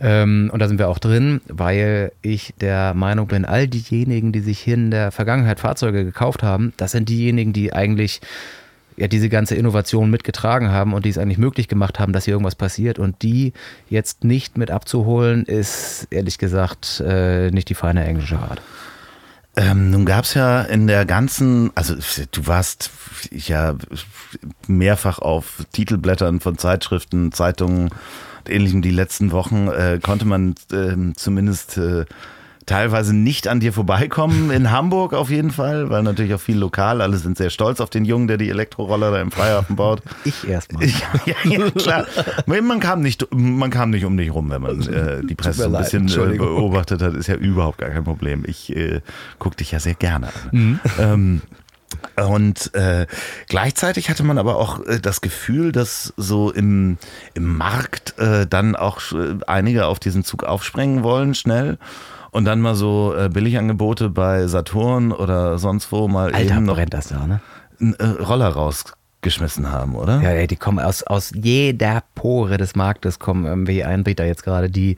[0.00, 4.40] Ähm, und da sind wir auch drin, weil ich der Meinung bin, all diejenigen, die
[4.40, 8.22] sich hier in der Vergangenheit Fahrzeuge gekauft haben, das sind diejenigen, die eigentlich
[8.96, 12.32] ja diese ganze Innovation mitgetragen haben und die es eigentlich möglich gemacht haben, dass hier
[12.32, 12.98] irgendwas passiert.
[12.98, 13.52] Und die
[13.88, 18.60] jetzt nicht mit abzuholen, ist ehrlich gesagt äh, nicht die feine englische Art.
[19.56, 21.94] Ähm, nun gab es ja in der ganzen, also
[22.32, 22.90] du warst
[23.30, 23.76] ja
[24.66, 28.82] mehrfach auf Titelblättern von Zeitschriften, Zeitungen und ähnlichem.
[28.82, 31.78] Die letzten Wochen äh, konnte man äh, zumindest
[32.66, 34.50] teilweise nicht an dir vorbeikommen.
[34.50, 37.00] In Hamburg auf jeden Fall, weil natürlich auch viel lokal.
[37.00, 40.02] Alle sind sehr stolz auf den Jungen, der die Elektroroller da im Freihafen baut.
[40.24, 40.84] Ich erstmal.
[41.26, 42.06] Ja, ja, klar.
[42.46, 45.76] Man kam nicht, man kam nicht um dich rum, wenn man äh, die Presse so
[45.76, 47.14] ein bisschen äh, beobachtet hat.
[47.14, 48.44] Ist ja überhaupt gar kein Problem.
[48.46, 49.00] Ich äh,
[49.38, 50.32] gucke dich ja sehr gerne an.
[50.52, 50.80] Mhm.
[50.98, 51.42] Ähm,
[52.16, 53.06] und äh,
[53.48, 56.98] gleichzeitig hatte man aber auch äh, das Gefühl, dass so im,
[57.34, 61.78] im Markt äh, dann auch äh, einige auf diesen Zug aufspringen wollen, schnell
[62.30, 66.74] und dann mal so äh, Billigangebote bei Saturn oder sonst wo mal Alter, eben noch
[66.74, 67.40] brennt das da, ne?
[67.80, 68.84] Äh, Roller raus
[69.24, 70.20] geschmissen haben, oder?
[70.22, 74.70] Ja, ey, die kommen aus, aus jeder Pore des Marktes, kommen irgendwie Einbieter jetzt gerade,
[74.70, 74.96] die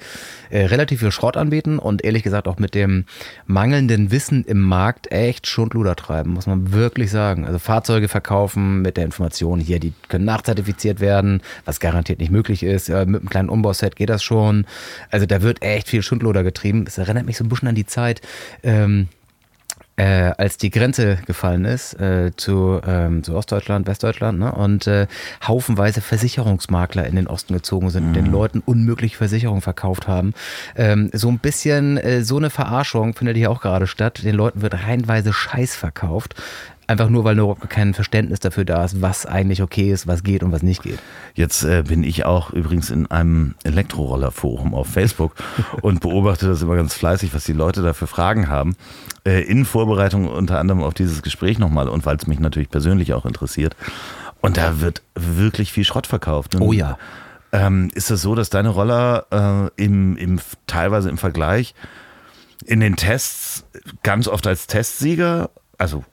[0.50, 3.06] äh, relativ viel Schrott anbieten und ehrlich gesagt auch mit dem
[3.46, 7.46] mangelnden Wissen im Markt echt Schundluder treiben, muss man wirklich sagen.
[7.46, 12.62] Also Fahrzeuge verkaufen mit der Information hier, die können nachzertifiziert werden, was garantiert nicht möglich
[12.62, 12.88] ist.
[12.88, 14.66] Ja, mit einem kleinen Umbauset geht das schon.
[15.10, 16.84] Also da wird echt viel Schundluder getrieben.
[16.84, 18.20] Das erinnert mich so ein bisschen an die Zeit,
[18.62, 19.08] ähm,
[19.96, 24.52] äh, als die Grenze gefallen ist äh, zu, ähm, zu Ostdeutschland, Westdeutschland ne?
[24.52, 25.06] und äh,
[25.46, 30.34] haufenweise Versicherungsmakler in den Osten gezogen sind und den Leuten unmöglich Versicherungen verkauft haben.
[30.76, 34.22] Ähm, so ein bisschen äh, so eine Verarschung findet hier auch gerade statt.
[34.22, 36.34] Den Leuten wird reihenweise Scheiß verkauft.
[36.88, 40.44] Einfach nur, weil nur kein Verständnis dafür da ist, was eigentlich okay ist, was geht
[40.44, 41.00] und was nicht geht.
[41.34, 45.34] Jetzt äh, bin ich auch übrigens in einem Elektrorollerforum auf Facebook
[45.82, 48.76] und beobachte das immer ganz fleißig, was die Leute da für Fragen haben.
[49.24, 53.14] Äh, in Vorbereitung unter anderem auf dieses Gespräch nochmal und weil es mich natürlich persönlich
[53.14, 53.74] auch interessiert.
[54.40, 56.54] Und da wird wirklich viel Schrott verkauft.
[56.54, 56.98] Und, Oh ja.
[57.50, 61.74] Ähm, ist es so, dass deine Roller äh, im, im, teilweise im Vergleich
[62.64, 63.64] in den Tests
[64.02, 66.04] ganz oft als Testsieger, also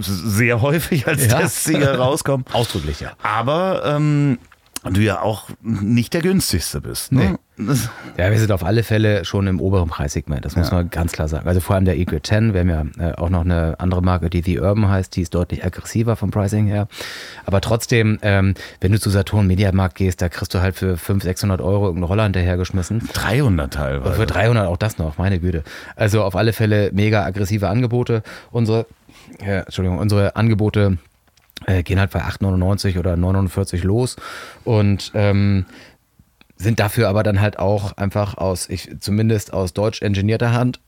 [0.00, 1.38] sehr häufig als Ja.
[1.40, 2.44] Testsieger rauskommen?
[2.52, 3.12] Ausdrücklich, ja.
[3.22, 4.38] Aber ähm,
[4.84, 7.12] du ja auch nicht der günstigste bist.
[7.12, 7.30] Ne?
[7.32, 7.38] Das,
[8.16, 10.76] Ja, wir sind auf alle Fälle schon im oberen Preissegment, das muss Ja.
[10.76, 11.48] man ganz klar sagen.
[11.48, 12.68] Also vor allem der Eagle 10, wir haben
[12.98, 16.14] ja äh, auch noch eine andere Marke, die The Urban heißt, die ist deutlich aggressiver
[16.16, 16.86] vom Pricing her.
[17.46, 21.22] Aber trotzdem, ähm, wenn du zu Saturn Mediamarkt gehst, da kriegst du halt für 500,
[21.24, 23.08] 600 Euro irgendeinen Roller hinterhergeschmissen.
[23.12, 24.14] 300 Und teilweise.
[24.14, 25.64] für 300 auch das noch, meine Güte.
[25.96, 28.22] Also auf alle Fälle mega aggressive Angebote.
[28.52, 28.86] Unsere,
[29.44, 30.98] ja, Entschuldigung, unsere Angebote
[31.66, 34.14] äh, gehen halt bei 8,99 oder 49 los
[34.64, 35.66] und ähm,
[36.58, 40.80] sind dafür aber dann halt auch einfach aus, ich, zumindest aus deutsch engineerter Hand.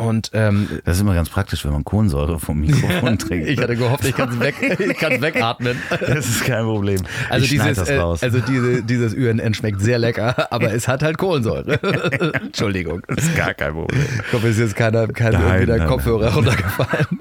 [0.00, 3.48] Und ähm, Das ist immer ganz praktisch, wenn man Kohlensäure vom Mikrofon trinkt.
[3.48, 5.76] ich hatte gehofft, ich kann es weg, ich wegatmen.
[5.90, 7.00] das ist kein Problem.
[7.28, 8.22] Also ich dieses, das äh, raus.
[8.22, 11.78] also diese, dieses UNN schmeckt sehr lecker, aber es hat halt Kohlensäure.
[12.34, 13.02] Entschuldigung.
[13.08, 14.04] das ist gar kein Problem.
[14.26, 16.34] Ich hoffe, es ist jetzt keiner, keiner Nein, irgendwie der nein, Kopfhörer nein.
[16.34, 17.20] runtergefallen.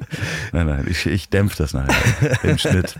[0.53, 1.93] Nein, nein, ich, ich dämpfe das nachher
[2.43, 2.95] im Schnitt.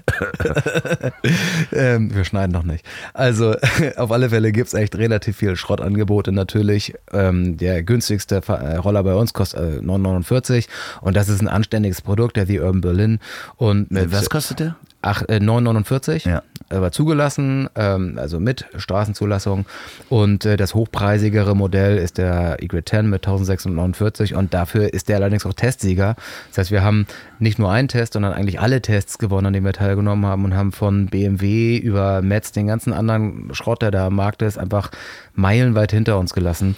[1.72, 2.86] ähm, wir schneiden noch nicht.
[3.14, 3.56] Also
[3.96, 6.94] auf alle Fälle gibt es echt relativ viel Schrottangebote natürlich.
[7.14, 10.68] Ähm, der günstigste äh, Roller bei uns kostet äh, 9,49
[11.02, 13.20] und das ist ein anständiges Produkt, der The Urban Berlin.
[13.58, 14.76] Und mit Was kostet der?
[15.02, 16.44] Ach, äh, 9,49 Ja.
[16.72, 19.66] Er war zugelassen, ähm, also mit Straßenzulassung.
[20.08, 25.18] Und äh, das hochpreisigere Modell ist der Egret 10 mit 1649 und dafür ist der
[25.18, 26.16] allerdings auch Testsieger.
[26.50, 27.08] Das heißt, wir haben
[27.40, 30.56] nicht nur einen Test, sondern eigentlich alle Tests gewonnen, an denen wir teilgenommen haben und
[30.56, 34.92] haben von BMW über Metz den ganzen anderen Schrott, der da am Markt ist, einfach
[35.34, 36.76] meilenweit hinter uns gelassen.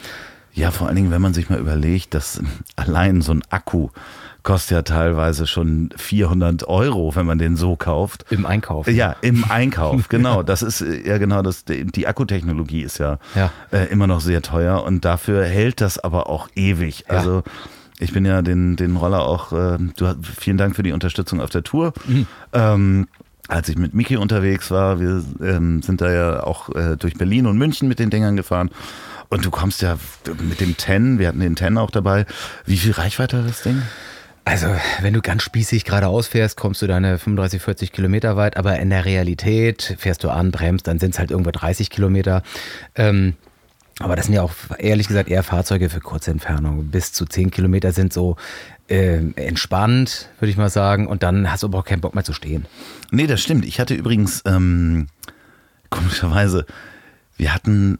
[0.54, 2.42] Ja, vor allen Dingen, wenn man sich mal überlegt, dass
[2.76, 3.90] allein so ein Akku
[4.44, 8.26] kostet ja teilweise schon 400 Euro, wenn man den so kauft.
[8.32, 8.88] Im Einkauf.
[8.88, 10.42] Ja, im Einkauf, genau.
[10.42, 11.64] Das ist äh, ja genau das.
[11.66, 13.52] Die Akkutechnologie ist ja, Ja.
[13.72, 17.06] Äh, immer noch sehr teuer und dafür hält das aber auch ewig.
[17.08, 17.18] Ja.
[17.18, 17.44] Also
[18.00, 21.40] ich bin ja den, den Roller auch, äh, du, hast- vielen Dank für die Unterstützung
[21.40, 21.94] auf der Tour.
[22.52, 23.08] Ähm,
[23.48, 27.46] als ich mit Miki unterwegs war, wir ähm, sind da ja auch äh, durch Berlin
[27.46, 28.72] und München mit den Dingern gefahren.
[29.32, 29.98] Und du kommst ja
[30.41, 32.26] mit dem Ten, wir hatten den Ten auch dabei.
[32.65, 33.82] Wie viel Reichweite hat das Ding?
[34.44, 34.67] Also,
[35.00, 38.89] wenn du ganz spießig geradeaus fährst, kommst du deine 35, 40 Kilometer weit, aber in
[38.89, 42.44] der Realität fährst du an, bremst, dann sind es halt irgendwo 30 Kilometer.
[42.96, 43.36] Ähm,
[44.00, 46.91] aber das sind ja auch ehrlich gesagt eher Fahrzeuge für kurze Entfernungen.
[46.91, 48.36] Bis zu 10 Kilometer sind so
[48.89, 51.08] äh, entspannt, würde ich mal sagen.
[51.08, 52.65] Und dann hast du aber auch keinen Bock mehr zu stehen.
[53.12, 53.63] Nee, das stimmt.
[53.63, 55.08] Ich hatte übrigens, ähm,
[55.89, 56.65] komischerweise,
[57.38, 57.98] wir hatten,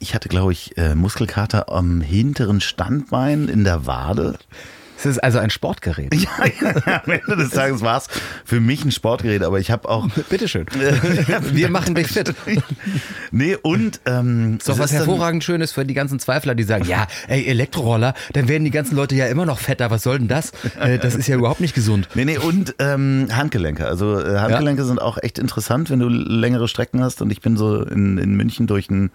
[0.00, 4.38] ich hatte, glaube ich, äh, Muskelkater am hinteren Standbein in der Wade.
[5.02, 6.14] Es ist also ein Sportgerät.
[6.20, 6.28] Ja,
[6.60, 8.08] ja, am Ende des Tages war es
[8.44, 10.06] für mich ein Sportgerät, aber ich habe auch.
[10.28, 10.66] Bitteschön.
[11.52, 12.34] Wir machen dich fit.
[13.30, 14.00] Nee, und.
[14.04, 17.46] Ähm, Ist doch was dann- hervorragend Schönes für die ganzen Zweifler, die sagen, ja, ey,
[17.46, 19.90] Elektroroller, dann werden die ganzen Leute ja immer noch fetter.
[19.90, 20.52] Was soll denn das?
[20.78, 22.06] Äh, das ist ja überhaupt nicht gesund.
[22.14, 23.86] Nee, nee, und ähm, Handgelenke.
[23.86, 27.22] Also äh, Handgelenke sind auch echt interessant, wenn du längere Strecken hast.
[27.22, 29.10] Und ich bin so in, in München durch einen,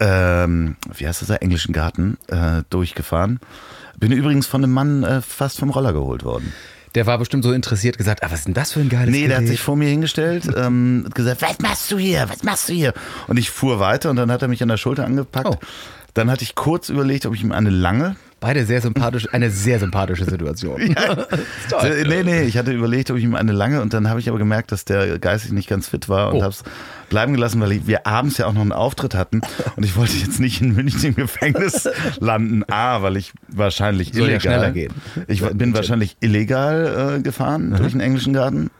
[0.00, 3.40] ähm, wie heißt das, da, englischen Garten äh, durchgefahren.
[3.98, 6.52] Bin übrigens von einem Mann äh, fast vom Roller geholt worden.
[6.94, 9.26] Der war bestimmt so interessiert, gesagt, ah, was ist denn das für ein geiles Nee,
[9.26, 9.56] der hat Gerät?
[9.56, 12.94] sich vor mir hingestellt ähm, und gesagt, was machst du hier, was machst du hier?
[13.26, 15.48] Und ich fuhr weiter und dann hat er mich an der Schulter angepackt.
[15.48, 15.58] Oh.
[16.14, 19.80] Dann hatte ich kurz überlegt, ob ich ihm eine lange Beide sehr sympathisch, eine sehr
[19.80, 20.80] sympathische Situation.
[21.82, 24.28] Äh, Nee, nee, ich hatte überlegt, ob ich ihm eine lange und dann habe ich
[24.28, 26.42] aber gemerkt, dass der geistig nicht ganz fit war und Oh.
[26.42, 26.62] habe es
[27.08, 29.40] bleiben gelassen, weil wir abends ja auch noch einen Auftritt hatten
[29.76, 31.88] und ich wollte jetzt nicht in München im Gefängnis
[32.20, 32.64] landen.
[32.68, 34.92] A, weil ich wahrscheinlich Soll ja illegal schneller gehen.
[35.26, 38.70] Ich bin wahrscheinlich illegal äh, gefahren durch den englischen Garten.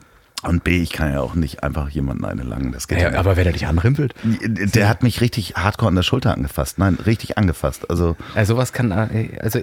[0.42, 2.70] Und B, ich kann ja auch nicht einfach jemanden eine langen.
[2.70, 4.14] Das geht ja, ja aber wenn er dich anrimpelt?
[4.22, 6.79] Der hat mich richtig hardcore an der Schulter angefasst.
[6.79, 7.90] Nein, richtig angefasst.
[7.90, 9.61] Also, also was kann, also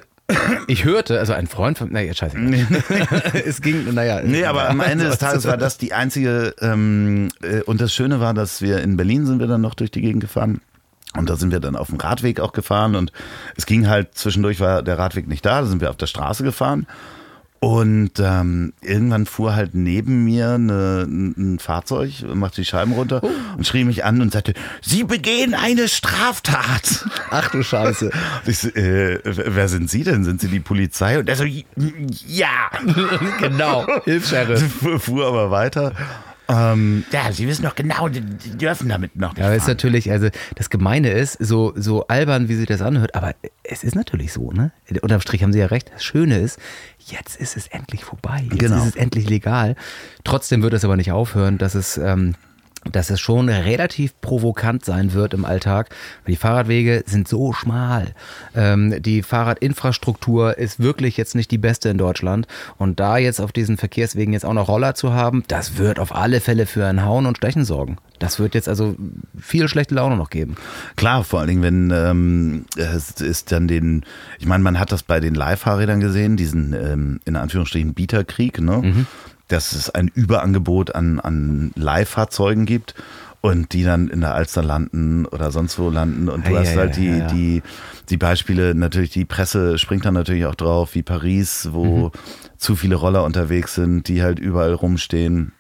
[0.67, 2.37] ich hörte, also ein Freund von, naja, scheiße.
[3.45, 4.21] es ging, naja.
[4.23, 8.19] Nee, aber am Ende des Tages war das die einzige, ähm, äh, und das Schöne
[8.19, 10.61] war, dass wir in Berlin sind wir dann noch durch die Gegend gefahren.
[11.15, 13.13] Und da sind wir dann auf dem Radweg auch gefahren und
[13.55, 16.43] es ging halt, zwischendurch war der Radweg nicht da, da sind wir auf der Straße
[16.43, 16.85] gefahren
[17.59, 23.29] und ähm, irgendwann fuhr halt neben mir eine, ein Fahrzeug, machte die Scheiben runter oh.
[23.57, 27.05] und schrie mich an und sagte, Sie begehen eine Straftat.
[27.31, 28.11] Ach du Scheiße.
[28.45, 30.23] Ich, äh, wer sind Sie denn?
[30.23, 31.17] Sind Sie die Polizei?
[31.17, 32.69] Und er so, ja.
[33.39, 34.63] genau, Hilfs-Sheriff.
[34.99, 35.93] Fuhr aber weiter
[36.47, 39.39] ähm, ja, Sie wissen doch genau, die, die dürfen damit noch nicht.
[39.39, 43.15] Ja, aber ist natürlich, also das Gemeine ist, so, so albern, wie sich das anhört,
[43.15, 44.71] aber es ist natürlich so, ne?
[45.01, 45.91] Unterm Strich haben Sie ja recht.
[45.93, 46.59] Das Schöne ist,
[46.99, 48.43] jetzt ist es endlich vorbei.
[48.49, 48.77] Jetzt genau.
[48.77, 49.75] ist es endlich legal.
[50.23, 52.35] Trotzdem wird es aber nicht aufhören, dass es ähm,
[52.91, 55.89] dass es schon relativ provokant sein wird im Alltag.
[56.27, 58.13] Die Fahrradwege sind so schmal.
[58.55, 62.47] Ähm, die Fahrradinfrastruktur ist wirklich jetzt nicht die beste in Deutschland.
[62.77, 66.15] Und da jetzt auf diesen Verkehrswegen jetzt auch noch Roller zu haben, das wird auf
[66.15, 67.97] alle Fälle für ein Hauen und Stechen sorgen.
[68.19, 68.95] Das wird jetzt also
[69.37, 70.55] viel schlechte Laune noch geben.
[70.95, 74.05] Klar, vor allen Dingen, wenn ähm, es ist dann den,
[74.39, 78.77] ich meine, man hat das bei den Leihfahrrädern gesehen, diesen ähm, in Anführungsstrichen Bieterkrieg, ne?
[78.77, 79.07] Mhm
[79.47, 82.95] dass es ein Überangebot an, an Leihfahrzeugen gibt
[83.41, 86.29] und die dann in der Alster landen oder sonst wo landen.
[86.29, 87.61] Und du ja, hast ja, halt die, ja, die,
[88.09, 92.11] die Beispiele, natürlich, die Presse springt dann natürlich auch drauf, wie Paris, wo mhm.
[92.57, 95.51] zu viele Roller unterwegs sind, die halt überall rumstehen.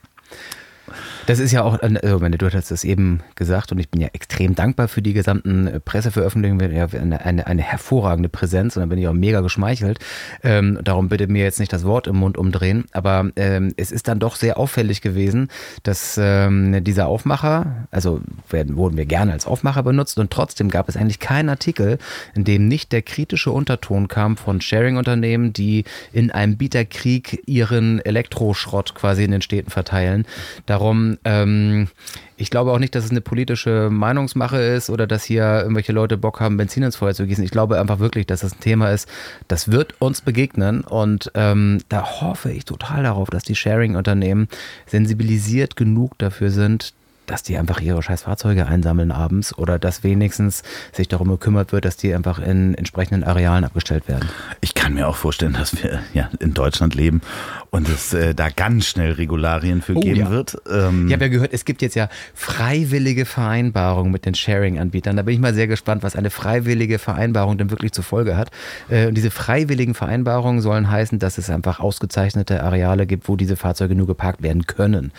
[1.27, 4.09] Das ist ja auch, also meine, du hast das eben gesagt und ich bin ja
[4.13, 6.71] extrem dankbar für die gesamten äh, Presseveröffentlichungen.
[6.71, 9.97] Ja, eine, eine, eine hervorragende Präsenz und da bin ich auch mega geschmeichelt.
[10.43, 12.85] Ähm, darum bitte mir jetzt nicht das Wort im Mund umdrehen.
[12.91, 15.49] Aber ähm, es ist dann doch sehr auffällig gewesen,
[15.81, 20.89] dass ähm, dieser Aufmacher, also werden, wurden wir gerne als Aufmacher benutzt und trotzdem gab
[20.89, 21.97] es eigentlich keinen Artikel,
[22.35, 28.93] in dem nicht der kritische Unterton kam von Sharing-Unternehmen, die in einem Bieterkrieg ihren Elektroschrott
[28.93, 30.27] quasi in den Städten verteilen.
[30.67, 31.87] Darum ähm,
[32.37, 36.17] ich glaube auch nicht, dass es eine politische Meinungsmache ist oder dass hier irgendwelche Leute
[36.17, 37.43] Bock haben, Benzin ins Feuer zu gießen.
[37.43, 39.07] Ich glaube einfach wirklich, dass das ein Thema ist,
[39.47, 44.47] das wird uns begegnen und ähm, da hoffe ich total darauf, dass die Sharing-Unternehmen
[44.85, 46.93] sensibilisiert genug dafür sind,
[47.25, 51.85] dass die einfach ihre scheiß Fahrzeuge einsammeln abends oder dass wenigstens sich darum gekümmert wird,
[51.85, 54.29] dass die einfach in entsprechenden Arealen abgestellt werden.
[54.61, 57.21] Ich kann mir auch vorstellen, dass wir ja in Deutschland leben
[57.69, 60.29] und es äh, da ganz schnell Regularien für oh, geben ja.
[60.29, 60.57] wird.
[60.69, 65.17] Ähm ich habe ja gehört, es gibt jetzt ja freiwillige Vereinbarungen mit den Sharing-Anbietern.
[65.17, 68.51] Da bin ich mal sehr gespannt, was eine freiwillige Vereinbarung denn wirklich zur Folge hat.
[68.89, 73.55] Äh, und diese freiwilligen Vereinbarungen sollen heißen, dass es einfach ausgezeichnete Areale gibt, wo diese
[73.55, 75.11] Fahrzeuge nur geparkt werden können.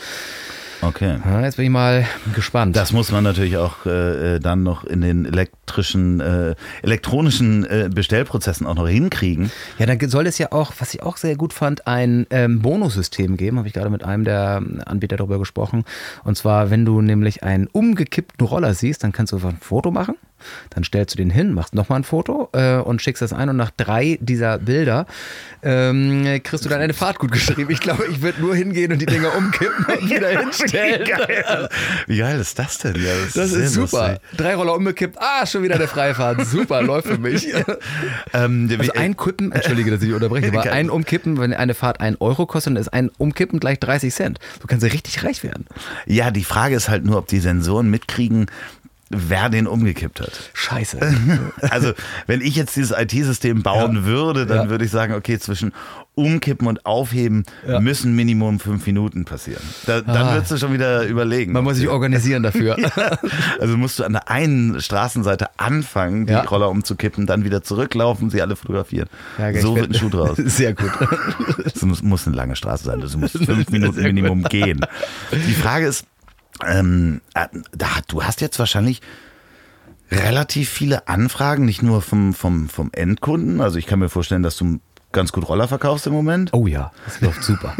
[0.82, 1.18] Okay.
[1.24, 2.76] Ja, jetzt bin ich mal gespannt.
[2.76, 8.66] Das muss man natürlich auch äh, dann noch in den elektrischen, äh, elektronischen äh, Bestellprozessen
[8.66, 9.50] auch noch hinkriegen.
[9.78, 13.36] Ja, dann soll es ja auch, was ich auch sehr gut fand, ein ähm, Bonussystem
[13.36, 13.58] geben.
[13.58, 15.84] Habe ich gerade mit einem der Anbieter darüber gesprochen.
[16.24, 19.90] Und zwar, wenn du nämlich einen umgekippten Roller siehst, dann kannst du einfach ein Foto
[19.90, 20.16] machen
[20.70, 23.56] dann stellst du den hin, machst nochmal ein Foto äh, und schickst das ein und
[23.56, 25.06] nach drei dieser Bilder
[25.62, 27.70] ähm, kriegst du dann eine Fahrt gut geschrieben.
[27.70, 31.06] Ich glaube, ich würde nur hingehen und die Dinger umkippen und wieder hinstellen.
[31.06, 31.68] Wie geil,
[32.06, 32.94] Wie geil ist das denn?
[32.96, 34.10] Ja, das, das ist, super.
[34.10, 34.36] Lustig.
[34.36, 36.46] Drei Roller umgekippt, ah, schon wieder eine Freifahrt.
[36.46, 37.52] Super, läuft für mich.
[38.32, 42.16] ähm, also ein Kippen, entschuldige, dass ich unterbreche, aber ein Umkippen, wenn eine Fahrt ein
[42.20, 44.38] Euro kostet, dann ist ein Umkippen gleich 30 Cent.
[44.60, 45.66] Du kannst ja richtig reich werden.
[46.06, 48.46] Ja, die Frage ist halt nur, ob die Sensoren mitkriegen,
[49.10, 50.50] wer den umgekippt hat.
[50.52, 50.98] Scheiße.
[51.70, 51.92] also,
[52.26, 54.04] wenn ich jetzt dieses IT-System bauen ja.
[54.04, 54.70] würde, dann ja.
[54.70, 55.72] würde ich sagen, okay, zwischen
[56.16, 57.78] Umkippen und Aufheben ja.
[57.78, 59.62] müssen Minimum fünf Minuten passieren.
[59.84, 60.34] Da, dann ah.
[60.34, 61.52] würdest du schon wieder überlegen.
[61.52, 62.76] Man muss sich organisieren dafür.
[63.60, 68.40] also musst du an der einen Straßenseite anfangen, die Roller umzukippen, dann wieder zurücklaufen, sie
[68.40, 69.08] alle fotografieren.
[69.60, 70.36] so wird ein Schuh draus.
[70.44, 70.90] Sehr gut.
[71.64, 73.00] Es muss, muss eine lange Straße sein.
[73.00, 74.80] Du musst fünf Minuten Minimum gehen.
[75.32, 76.06] Die Frage ist,
[76.64, 79.00] ähm, äh, da, du hast jetzt wahrscheinlich
[80.10, 83.60] relativ viele Anfragen, nicht nur vom, vom, vom Endkunden.
[83.60, 84.80] Also ich kann mir vorstellen, dass du
[85.12, 86.50] ganz gut Roller verkaufst im Moment.
[86.52, 87.74] Oh ja, das läuft super.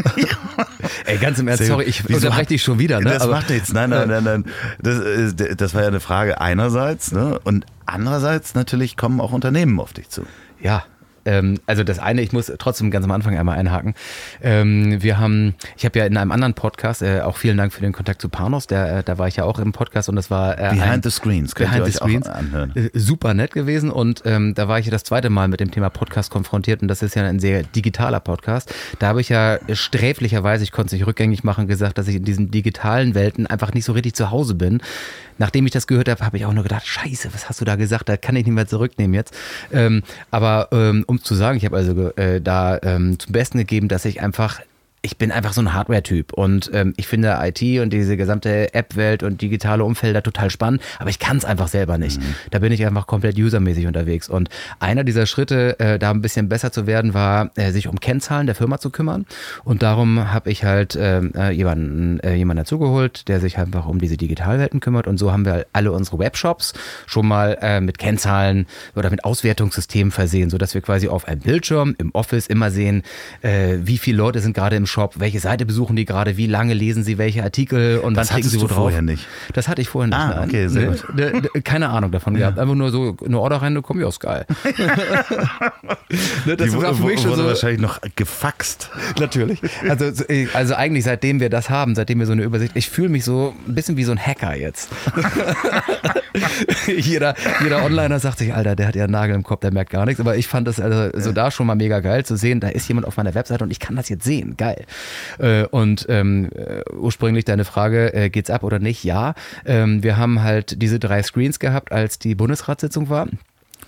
[1.04, 2.98] Ey, ganz im Ernst, sorry, ich unterbreche dich schon wieder.
[3.00, 3.10] Ne?
[3.10, 3.72] Das Aber, macht nichts.
[3.72, 4.44] Nein, nein, nein, nein.
[4.80, 7.12] Das, äh, das war ja eine Frage einerseits.
[7.12, 7.38] Ne?
[7.44, 10.22] Und andererseits natürlich kommen auch Unternehmen auf dich zu.
[10.60, 10.84] Ja,
[11.26, 13.94] ähm, also das eine, ich muss trotzdem ganz am Anfang einmal einhaken.
[14.42, 17.82] Ähm, wir haben, ich habe ja in einem anderen Podcast, äh, auch vielen Dank für
[17.82, 20.30] den Kontakt zu Panos, der, äh, da war ich ja auch im Podcast und das
[20.30, 22.72] war äh, Behind ein, the Screens, könnt Behind ihr the Screens, anhören.
[22.74, 25.70] Äh, super nett gewesen und ähm, da war ich ja das zweite Mal mit dem
[25.70, 28.72] Thema Podcast konfrontiert und das ist ja ein sehr digitaler Podcast.
[28.98, 32.24] Da habe ich ja sträflicherweise, ich konnte es nicht rückgängig machen, gesagt, dass ich in
[32.24, 34.80] diesen digitalen Welten einfach nicht so richtig zu Hause bin.
[35.38, 37.76] Nachdem ich das gehört habe, habe ich auch nur gedacht, scheiße, was hast du da
[37.76, 38.08] gesagt?
[38.08, 39.34] Da kann ich nicht mehr zurücknehmen jetzt.
[39.70, 43.88] Ähm, aber ähm, um zu sagen, ich habe also äh, da ähm, zum Besten gegeben,
[43.88, 44.60] dass ich einfach
[45.06, 49.22] ich bin einfach so ein Hardware-Typ und ähm, ich finde IT und diese gesamte App-Welt
[49.22, 52.20] und digitale Umfelder total spannend, aber ich kann es einfach selber nicht.
[52.20, 52.34] Mhm.
[52.50, 54.28] Da bin ich einfach komplett usermäßig unterwegs.
[54.28, 54.48] Und
[54.80, 58.46] einer dieser Schritte, äh, da ein bisschen besser zu werden, war, äh, sich um Kennzahlen
[58.46, 59.26] der Firma zu kümmern.
[59.62, 64.00] Und darum habe ich halt ähm, äh, jemanden, äh, jemanden dazugeholt, der sich einfach um
[64.00, 65.06] diese Digitalwelten kümmert.
[65.06, 66.72] Und so haben wir alle unsere Webshops
[67.06, 68.66] schon mal äh, mit Kennzahlen
[68.96, 73.04] oder mit Auswertungssystemen versehen, sodass wir quasi auf einem Bildschirm im Office immer sehen,
[73.42, 76.72] äh, wie viele Leute sind gerade im Shop, welche Seite besuchen die gerade, wie lange
[76.72, 78.78] lesen sie welche Artikel und das klicken sie wo drauf.
[78.78, 79.26] vorher nicht.
[79.52, 80.18] Das hatte ich vorher nicht.
[80.18, 82.38] Ah, okay, sehr ne, ne, ne, keine Ahnung davon ja.
[82.38, 82.58] gehabt.
[82.58, 84.46] Einfach nur so eine Order rein, komm ja, ist geil.
[86.46, 88.88] ne, das die war für mich schon so, wahrscheinlich noch gefaxt.
[89.20, 89.60] Natürlich.
[89.86, 90.10] Also,
[90.54, 93.54] also eigentlich seitdem wir das haben, seitdem wir so eine Übersicht, ich fühle mich so
[93.68, 94.88] ein bisschen wie so ein Hacker jetzt.
[96.86, 99.90] jeder, jeder Onliner sagt sich, Alter, der hat ja einen Nagel im Kopf, der merkt
[99.90, 100.20] gar nichts.
[100.20, 102.88] Aber ich fand das also so da schon mal mega geil zu sehen, da ist
[102.88, 104.56] jemand auf meiner Webseite und ich kann das jetzt sehen.
[104.56, 104.75] Geil.
[105.38, 109.04] Äh, und ähm, äh, ursprünglich deine Frage, äh, geht's ab oder nicht?
[109.04, 109.34] Ja.
[109.64, 113.26] Ähm, wir haben halt diese drei Screens gehabt, als die Bundesratssitzung war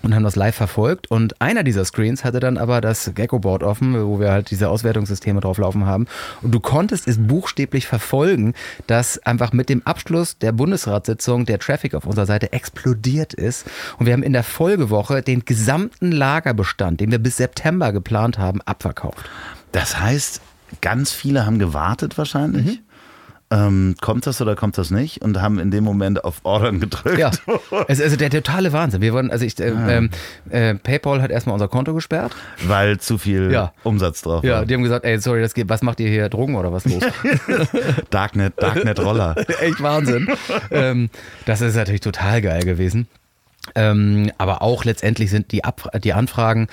[0.01, 1.11] und haben das live verfolgt.
[1.11, 5.41] Und einer dieser Screens hatte dann aber das Gecko-Board offen, wo wir halt diese Auswertungssysteme
[5.41, 6.07] drauflaufen haben.
[6.41, 8.53] Und du konntest es buchstäblich verfolgen,
[8.87, 13.65] dass einfach mit dem Abschluss der Bundesratssitzung der Traffic auf unserer Seite explodiert ist.
[13.97, 18.61] Und wir haben in der Folgewoche den gesamten Lagerbestand, den wir bis September geplant haben,
[18.61, 19.29] abverkauft.
[19.71, 20.41] Das heißt,
[20.81, 22.65] ganz viele haben gewartet wahrscheinlich.
[22.65, 22.79] Mhm.
[23.51, 25.23] Ähm, kommt das oder kommt das nicht?
[25.23, 27.17] Und haben in dem Moment auf Ordern gedrückt.
[27.17, 27.31] Ja,
[27.87, 29.01] also, also der totale Wahnsinn.
[29.01, 29.89] Wir wollen, also ich, äh, ah.
[29.89, 30.09] ähm,
[30.51, 32.35] äh, PayPal hat erstmal unser Konto gesperrt.
[32.67, 33.73] Weil zu viel ja.
[33.83, 34.49] Umsatz drauf war.
[34.49, 36.85] Ja, die haben gesagt, ey, sorry, das geht, was macht ihr hier, Drogen oder was
[36.85, 37.03] los?
[38.11, 39.35] Darknet, Darknet-Roller.
[39.61, 40.27] Echt Wahnsinn.
[40.69, 41.09] ähm,
[41.45, 43.07] das ist natürlich total geil gewesen.
[43.73, 46.67] Ähm, aber auch letztendlich sind die, Ab die Anfragen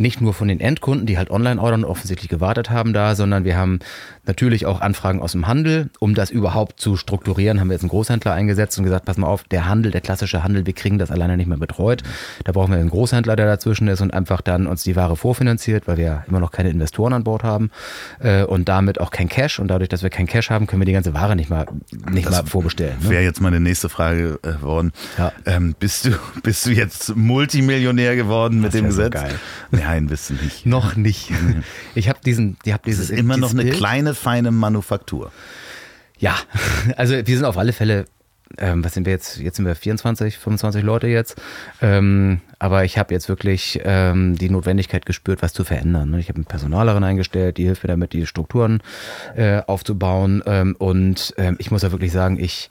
[0.00, 3.44] nicht nur von den Endkunden, die halt online ordern und offensichtlich gewartet haben da, sondern
[3.44, 3.80] wir haben
[4.24, 5.90] natürlich auch Anfragen aus dem Handel.
[5.98, 9.26] Um das überhaupt zu strukturieren, haben wir jetzt einen Großhändler eingesetzt und gesagt, pass mal
[9.26, 12.02] auf, der Handel, der klassische Handel, wir kriegen das alleine nicht mehr betreut.
[12.44, 15.86] Da brauchen wir einen Großhändler, der dazwischen ist und einfach dann uns die Ware vorfinanziert,
[15.86, 17.70] weil wir immer noch keine Investoren an Bord haben
[18.20, 19.58] äh, und damit auch kein Cash.
[19.58, 21.66] Und dadurch, dass wir kein Cash haben, können wir die ganze Ware nicht mal,
[22.10, 22.96] nicht das mal vorbestellen.
[23.02, 23.10] Ne?
[23.10, 24.92] Wäre jetzt meine nächste Frage geworden.
[25.16, 25.32] Äh, ja.
[25.44, 26.10] Ähm, bist, du,
[26.42, 29.12] bist du jetzt Multimillionär geworden mit das dem Gesetz?
[29.14, 29.34] So geil.
[29.70, 29.89] Nein,
[30.30, 30.66] du nicht.
[30.66, 31.30] Noch nicht.
[31.94, 33.08] Ich habe diesen, ich habe dieses.
[33.08, 33.76] Das ist immer noch eine Bild.
[33.76, 35.32] kleine, feine Manufaktur.
[36.18, 36.36] Ja,
[36.96, 38.06] also wir sind auf alle Fälle
[38.58, 39.38] ähm, was sind wir jetzt?
[39.38, 41.40] Jetzt sind wir 24, 25 Leute jetzt.
[41.80, 46.10] Ähm, aber ich habe jetzt wirklich ähm, die Notwendigkeit gespürt, was zu verändern.
[46.10, 46.20] Ne?
[46.20, 48.82] Ich habe eine Personalerin eingestellt, die hilft mir damit, die Strukturen
[49.36, 50.42] äh, aufzubauen.
[50.46, 52.68] Ähm, und ähm, ich muss ja wirklich sagen, ich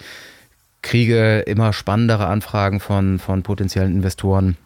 [0.82, 4.58] kriege immer spannendere Anfragen von, von potenziellen Investoren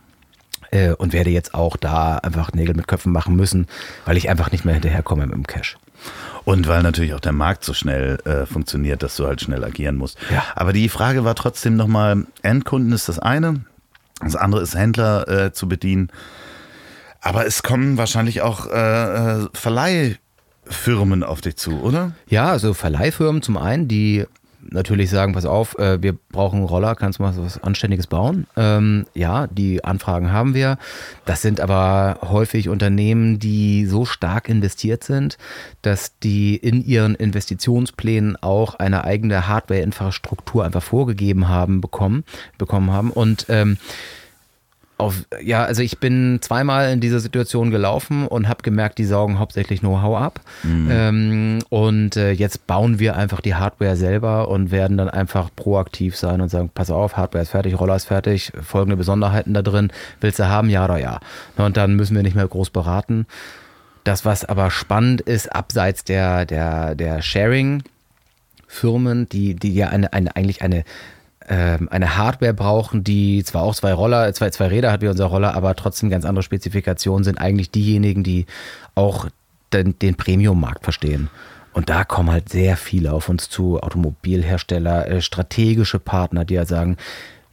[0.74, 3.68] äh, und werde jetzt auch da einfach Nägel mit Köpfen machen müssen,
[4.06, 5.78] weil ich einfach nicht mehr hinterherkomme mit dem Cash.
[6.46, 9.96] Und weil natürlich auch der Markt so schnell äh, funktioniert, dass du halt schnell agieren
[9.96, 10.18] musst.
[10.30, 10.44] Ja.
[10.56, 13.62] Aber die Frage war trotzdem nochmal, Endkunden ist das eine,
[14.22, 16.10] das andere ist Händler äh, zu bedienen.
[17.22, 22.12] Aber es kommen wahrscheinlich auch äh, äh Verleihfirmen auf dich zu, oder?
[22.28, 24.26] Ja, also Verleihfirmen zum einen, die
[24.70, 28.48] natürlich sagen, pass auf, äh, wir brauchen einen Roller, kannst du mal was Anständiges bauen?
[28.56, 30.78] Ähm, ja, die Anfragen haben wir.
[31.26, 35.38] Das sind aber häufig Unternehmen, die so stark investiert sind,
[35.82, 42.24] dass die in ihren Investitionsplänen auch eine eigene Hardware-Infrastruktur einfach vorgegeben haben, bekommen,
[42.58, 43.12] bekommen haben.
[43.12, 43.78] Und ähm,
[45.04, 49.38] auf, ja, also ich bin zweimal in dieser Situation gelaufen und habe gemerkt, die saugen
[49.38, 50.40] hauptsächlich Know-how ab.
[50.64, 50.90] Mhm.
[50.92, 56.16] Ähm, und äh, jetzt bauen wir einfach die Hardware selber und werden dann einfach proaktiv
[56.16, 59.92] sein und sagen, pass auf, Hardware ist fertig, Roller ist fertig, folgende Besonderheiten da drin,
[60.22, 61.20] willst du haben, ja oder ja.
[61.58, 63.26] Und dann müssen wir nicht mehr groß beraten.
[64.04, 70.36] Das, was aber spannend ist, abseits der, der, der Sharing-Firmen, die, die ja eine, eine,
[70.36, 70.84] eigentlich eine
[71.48, 75.56] eine Hardware brauchen, die zwar auch zwei Roller, zwei, zwei Räder hat wie unser Roller,
[75.56, 78.46] aber trotzdem ganz andere Spezifikationen sind eigentlich diejenigen, die
[78.96, 79.28] auch
[79.74, 81.30] den, den Premium-Markt verstehen.
[81.74, 86.66] Und da kommen halt sehr viele auf uns zu, Automobilhersteller, äh, strategische Partner, die ja
[86.66, 86.98] sagen,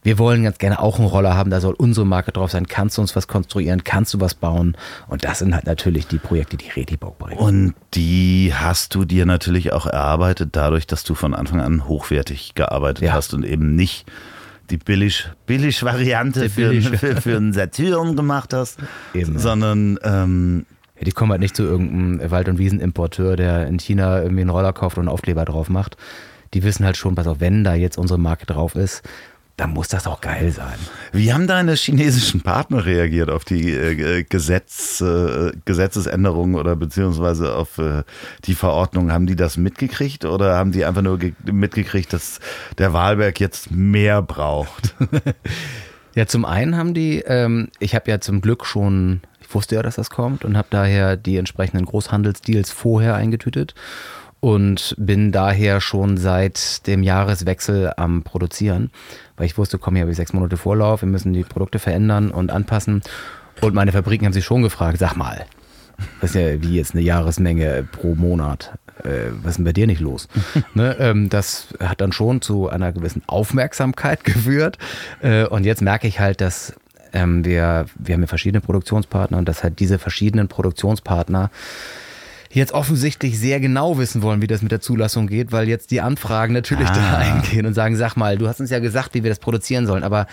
[0.03, 2.67] wir wollen ganz gerne auch einen Roller haben, da soll unsere Marke drauf sein.
[2.67, 3.83] Kannst du uns was konstruieren?
[3.83, 4.75] Kannst du was bauen?
[5.07, 7.37] Und das sind halt natürlich die Projekte, die Redibock bringen.
[7.39, 12.55] Und die hast du dir natürlich auch erarbeitet, dadurch, dass du von Anfang an hochwertig
[12.55, 13.13] gearbeitet Ja.
[13.13, 14.09] hast und eben nicht
[14.71, 16.87] die billig, billig Variante für, billig.
[16.87, 18.79] für, für einen Satyren gemacht hast,
[19.13, 20.65] Eben, sondern ähm,
[20.99, 24.71] die kommen halt nicht zu irgendeinem Wald- und Wiesenimporteur, der in China irgendwie einen Roller
[24.73, 25.97] kauft und einen Aufkleber drauf macht.
[26.53, 29.01] Die wissen halt schon, pass auf, wenn da jetzt unsere Marke drauf ist,
[29.57, 30.73] dann muss das auch geil sein.
[31.11, 37.77] Wie haben deine chinesischen Partner reagiert auf die äh, Gesetz, äh, Gesetzesänderungen oder beziehungsweise auf
[37.77, 38.03] äh,
[38.45, 39.11] die Verordnung?
[39.11, 42.39] Haben die das mitgekriegt oder haben die einfach nur ge- mitgekriegt, dass
[42.77, 44.95] der Wahlberg jetzt mehr braucht?
[46.13, 49.81] Ja, zum einen haben die, ähm, ich habe ja zum Glück schon, ich wusste ja,
[49.81, 53.75] dass das kommt und habe daher die entsprechenden Großhandelsdeals vorher eingetütet
[54.41, 58.89] und bin daher schon seit dem Jahreswechsel am Produzieren,
[59.37, 62.31] weil ich wusste, komm, hier habe ich sechs Monate Vorlauf, wir müssen die Produkte verändern
[62.31, 63.01] und anpassen.
[63.61, 65.45] Und meine Fabriken haben sich schon gefragt, sag mal,
[66.19, 68.73] das ist ja wie jetzt eine Jahresmenge pro Monat.
[69.03, 70.27] Äh, was ist denn bei dir nicht los?
[70.73, 74.79] ne, ähm, das hat dann schon zu einer gewissen Aufmerksamkeit geführt.
[75.21, 76.73] Äh, und jetzt merke ich halt, dass
[77.13, 81.51] ähm, wir, wir haben ja verschiedene Produktionspartner und dass halt diese verschiedenen Produktionspartner
[82.53, 86.01] jetzt offensichtlich sehr genau wissen wollen, wie das mit der Zulassung geht, weil jetzt die
[86.01, 87.17] Anfragen natürlich da Ah.
[87.17, 90.03] eingehen und sagen, sag mal, du hast uns ja gesagt, wie wir das produzieren sollen,
[90.03, 90.27] aber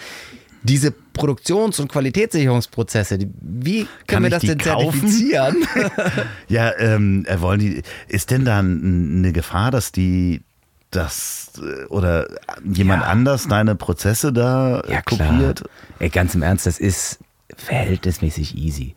[0.65, 5.01] diese Produktions- und Qualitätssicherungsprozesse, wie Kann können wir ich das denn kaufen?
[5.01, 5.57] zertifizieren?
[6.49, 10.43] Ja, ähm, äh, wollen die, ist denn da eine Gefahr, dass die
[10.91, 12.27] das äh, oder
[12.65, 13.09] jemand Ja.
[13.09, 15.63] anders deine Prozesse da äh, kopiert?
[16.01, 17.19] Ey, ganz im Ernst, das ist
[17.57, 18.95] verhältnismäßig easy.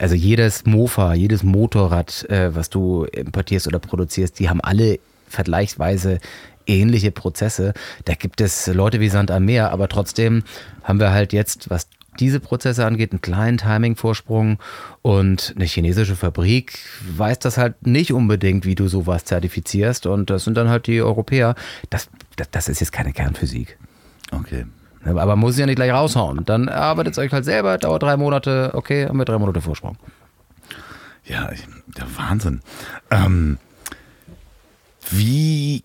[0.00, 4.98] Also jedes Mofa, jedes Motorrad, äh, was du importierst oder produzierst, die haben alle
[5.28, 6.20] vergleichsweise
[6.66, 7.74] ähnliche Prozesse.
[8.06, 10.42] Da gibt es Leute wie Sand am Meer, aber trotzdem
[10.82, 11.88] haben wir halt jetzt, was
[12.18, 14.58] diese Prozesse angeht, einen kleinen Timing-Vorsprung
[15.02, 16.78] und eine chinesische Fabrik
[17.16, 21.02] weiß das halt nicht unbedingt, wie du sowas zertifizierst und das sind dann halt die
[21.02, 21.54] Europäer.
[21.90, 23.78] Das, das, das ist jetzt keine Kernphysik.
[24.32, 24.64] Okay.
[25.04, 26.44] Aber man muss ja nicht gleich raushauen.
[26.44, 29.96] Dann arbeitet es euch halt selber, dauert drei Monate, okay, haben wir drei Monate Vorsprung.
[31.24, 32.60] Ja, ich- der Wahnsinn.
[33.10, 33.58] Ähm,
[35.10, 35.82] wie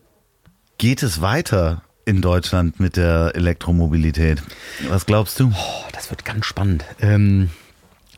[0.78, 4.44] geht es weiter in Deutschland mit der Elektromobilität?
[4.90, 5.52] Was glaubst du?
[5.56, 6.86] Oh, das wird ganz spannend.
[7.02, 7.65] Ähm, äh,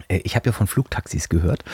[0.10, 1.64] ich habe ja von Flugtaxis gehört.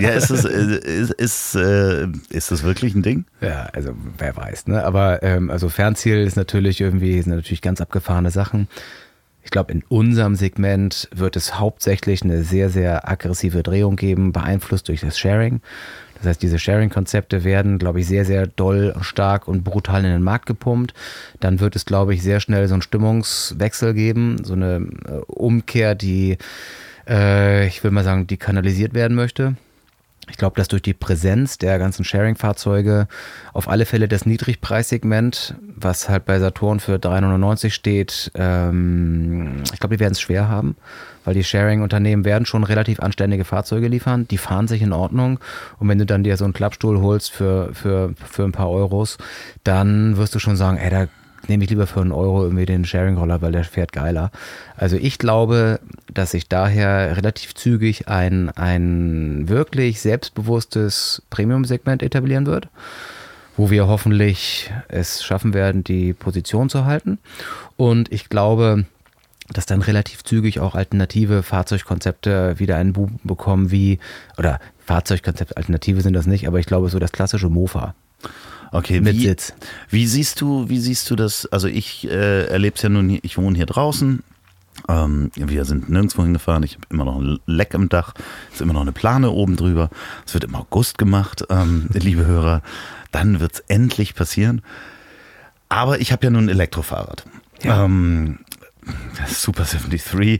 [0.00, 3.24] Ja, ist äh, ist, ist, äh, ist das wirklich ein Ding?
[3.40, 4.84] Ja, also wer weiß, ne?
[4.84, 8.68] Aber ähm, also Fernziel ist natürlich irgendwie, sind natürlich ganz abgefahrene Sachen.
[9.42, 14.88] Ich glaube, in unserem Segment wird es hauptsächlich eine sehr, sehr aggressive Drehung geben, beeinflusst
[14.88, 15.60] durch das Sharing.
[16.16, 20.22] Das heißt, diese Sharing-Konzepte werden, glaube ich, sehr, sehr doll, stark und brutal in den
[20.22, 20.94] Markt gepumpt.
[21.40, 25.94] Dann wird es, glaube ich, sehr schnell so einen Stimmungswechsel geben, so eine äh, Umkehr,
[25.94, 26.38] die,
[27.08, 29.56] äh, ich will mal sagen, die kanalisiert werden möchte.
[30.28, 33.06] Ich glaube, dass durch die Präsenz der ganzen Sharing-Fahrzeuge
[33.52, 39.96] auf alle Fälle das Niedrigpreissegment, was halt bei Saturn für 3,99 steht, ähm, ich glaube,
[39.96, 40.74] die werden es schwer haben,
[41.24, 44.26] weil die Sharing-Unternehmen werden schon relativ anständige Fahrzeuge liefern.
[44.26, 45.38] Die fahren sich in Ordnung.
[45.78, 49.18] Und wenn du dann dir so einen Klappstuhl holst für, für, für ein paar Euros,
[49.62, 51.06] dann wirst du schon sagen, ey, da
[51.48, 54.30] nehme ich lieber für einen Euro irgendwie den Sharing-Roller, weil der fährt geiler.
[54.76, 55.80] Also ich glaube,
[56.12, 62.68] dass sich daher relativ zügig ein, ein wirklich selbstbewusstes Premium-Segment etablieren wird,
[63.56, 67.18] wo wir hoffentlich es schaffen werden, die Position zu halten.
[67.76, 68.84] Und ich glaube,
[69.52, 73.98] dass dann relativ zügig auch alternative Fahrzeugkonzepte wieder einen Boom bekommen, wie,
[74.38, 77.94] oder Fahrzeugkonzepte, Alternative sind das nicht, aber ich glaube so das klassische Mofa.
[78.76, 79.54] Okay, Mit wie, Sitz.
[79.88, 81.46] Wie siehst du, wie siehst du das?
[81.46, 84.22] Also ich äh, erlebe es ja nun, hier- ich wohne hier draußen.
[84.88, 86.62] Ähm, wir sind nirgendwo hingefahren.
[86.62, 88.12] Ich habe immer noch ein Leck im Dach.
[88.50, 89.88] Es ist immer noch eine Plane oben drüber.
[90.26, 92.60] Es wird im August gemacht, ähm, liebe Hörer.
[93.12, 94.60] Dann wird es endlich passieren.
[95.70, 97.24] Aber ich habe ja nun ein Elektrofahrrad.
[97.62, 97.84] Ja.
[97.84, 98.40] Ähm,
[99.26, 100.38] Super 73,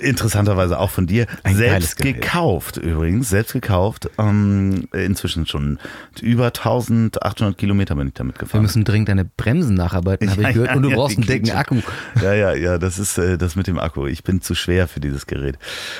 [0.00, 4.08] interessanterweise auch von dir, Ein selbst gekauft übrigens, selbst gekauft.
[4.18, 5.78] Ähm, inzwischen schon
[6.20, 8.62] über 1800 Kilometer bin ich damit Wir gefahren.
[8.62, 10.70] müssen dringend deine Bremsen nacharbeiten, habe Ja, ich gehört.
[10.70, 11.50] ja, Und du ja, brauchst einen dicken.
[11.50, 11.80] Akku.
[12.22, 14.06] Ja, ja, ja, das ist äh, das mit dem Akku.
[14.06, 15.58] Ich bin zu schwer für dieses Gerät.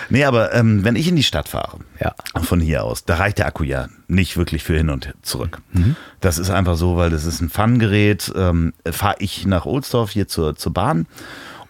[0.09, 2.14] Nee, aber ähm, wenn ich in die Stadt fahre, Ja.
[2.43, 5.61] von hier aus, da reicht der Akku ja nicht wirklich für hin und zurück.
[6.20, 8.32] Das ist einfach so, weil das ist ein Fun-Gerät.
[8.36, 11.07] Ähm, Fahre ich nach Ohlsdorf hier zur, zur Bahn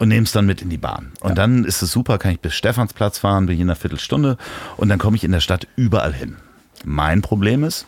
[0.02, 1.12] und nehme es dann mit in die Bahn.
[1.20, 4.36] Und dann ist es super, kann ich bis Stephansplatz fahren, bin hier in einer Viertelstunde
[4.76, 6.38] und dann komme ich in der Stadt überall hin.
[6.84, 7.86] Mein Problem ist,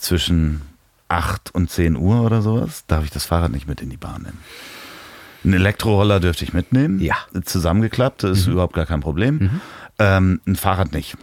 [0.00, 0.62] zwischen
[1.06, 4.22] 8 und 10 Uhr oder sowas darf ich das Fahrrad nicht mit in die Bahn
[4.22, 4.38] nehmen.
[5.44, 6.98] Ein Elektroroller dürfte ich mitnehmen.
[6.98, 7.14] Ja.
[7.44, 9.60] Zusammengeklappt, das ist überhaupt gar kein Problem.
[10.00, 11.16] Ähm, ein Fahrrad nicht.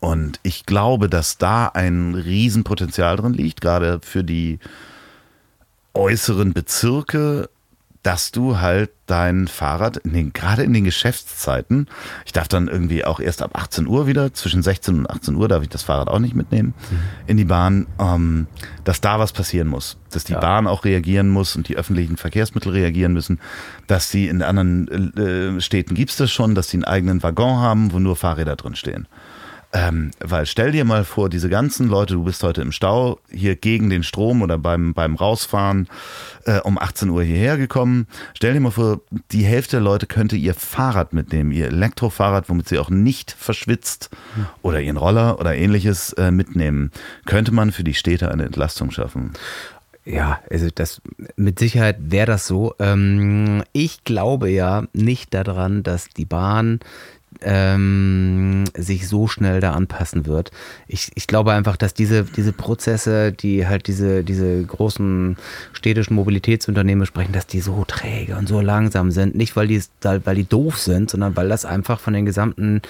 [0.00, 4.58] Und ich glaube, dass da ein Riesenpotenzial drin liegt, gerade für die
[5.94, 7.48] äußeren Bezirke,
[8.08, 11.88] dass du halt dein Fahrrad in den, gerade in den Geschäftszeiten,
[12.24, 15.46] ich darf dann irgendwie auch erst ab 18 Uhr wieder, zwischen 16 und 18 Uhr
[15.46, 16.72] darf ich das Fahrrad auch nicht mitnehmen
[17.26, 18.46] in die Bahn, ähm,
[18.84, 20.40] dass da was passieren muss, dass die Ja.
[20.40, 23.40] Bahn auch reagieren muss und die öffentlichen Verkehrsmittel reagieren müssen,
[23.88, 24.88] dass die in anderen
[25.58, 28.74] äh, Städten gibt's das schon, dass die einen eigenen Waggon haben, wo nur Fahrräder drin
[28.74, 29.06] stehen.
[29.70, 33.54] Ähm, weil stell dir mal vor, diese ganzen Leute, du bist heute im Stau, hier
[33.54, 35.88] gegen den Strom oder beim, beim Rausfahren
[36.46, 38.06] äh, um 18 Uhr hierher gekommen.
[38.32, 42.68] Stell dir mal vor, die Hälfte der Leute könnte ihr Fahrrad mitnehmen, ihr Elektrofahrrad, womit
[42.68, 44.08] sie auch nicht verschwitzt
[44.62, 46.90] oder ihren Roller oder ähnliches äh, mitnehmen.
[47.26, 49.32] Könnte man für die Städte eine Entlastung schaffen?
[50.06, 51.02] Ja, also das
[51.36, 52.74] mit Sicherheit wäre das so.
[52.78, 56.80] Ähm, ich glaube ja nicht daran, dass die Bahn
[57.42, 60.50] ähm, sich so schnell da anpassen wird.
[60.86, 65.36] Ich, ich glaube einfach, dass diese, diese Prozesse, die halt diese, diese großen
[65.72, 69.34] städtischen Mobilitätsunternehmen sprechen, dass die so träge und so langsam sind.
[69.34, 72.82] Nicht, weil die, weil die doof sind, sondern weil das einfach von den gesamten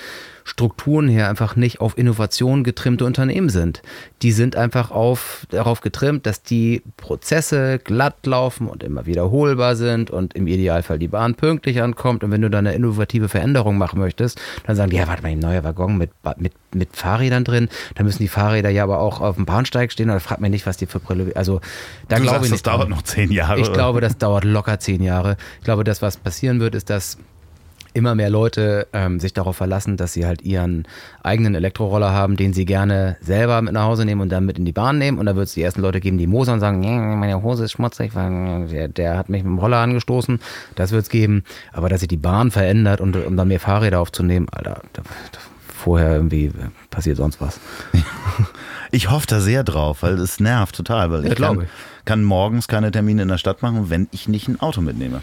[0.48, 3.82] Strukturen her einfach nicht auf Innovation getrimmte Unternehmen sind.
[4.22, 10.10] Die sind einfach auf, darauf getrimmt, dass die Prozesse glatt laufen und immer wiederholbar sind
[10.10, 12.24] und im Idealfall die Bahn pünktlich ankommt.
[12.24, 15.28] Und wenn du da eine innovative Veränderung machen möchtest, dann sagen die, ja, warte mal,
[15.28, 19.20] ein neuer Waggon mit, mit, mit Fahrrädern drin, dann müssen die Fahrräder ja aber auch
[19.20, 20.08] auf dem Bahnsteig stehen.
[20.08, 21.60] Oder frag mir nicht, was die für Brille, also
[22.08, 22.66] da Du glaube sagst, ich das nicht.
[22.66, 22.90] dauert dran.
[22.90, 23.60] noch zehn Jahre.
[23.60, 25.36] Ich glaube, das dauert locker zehn Jahre.
[25.58, 27.18] Ich glaube, das, was passieren wird, ist, dass
[27.98, 30.86] immer mehr Leute ähm, sich darauf verlassen, dass sie halt ihren
[31.22, 34.64] eigenen Elektroroller haben, den sie gerne selber mit nach Hause nehmen und dann mit in
[34.64, 35.18] die Bahn nehmen.
[35.18, 37.64] Und da wird es die ersten Leute geben, die mosern und sagen, "Nee, meine Hose
[37.64, 40.40] ist schmutzig, weil der, der hat mich mit dem Roller angestoßen.
[40.76, 41.44] Das wird es geben.
[41.72, 45.38] Aber dass sich die Bahn verändert und um dann mehr Fahrräder aufzunehmen, Alter, da, da,
[45.76, 46.50] vorher irgendwie
[46.90, 47.60] passiert sonst was.
[48.90, 52.04] Ich hoffe da sehr drauf, weil es nervt total, weil Ja, ich glaube kann, ich.
[52.06, 55.20] kann morgens keine Termine in der Stadt machen, wenn ich nicht ein Auto mitnehme.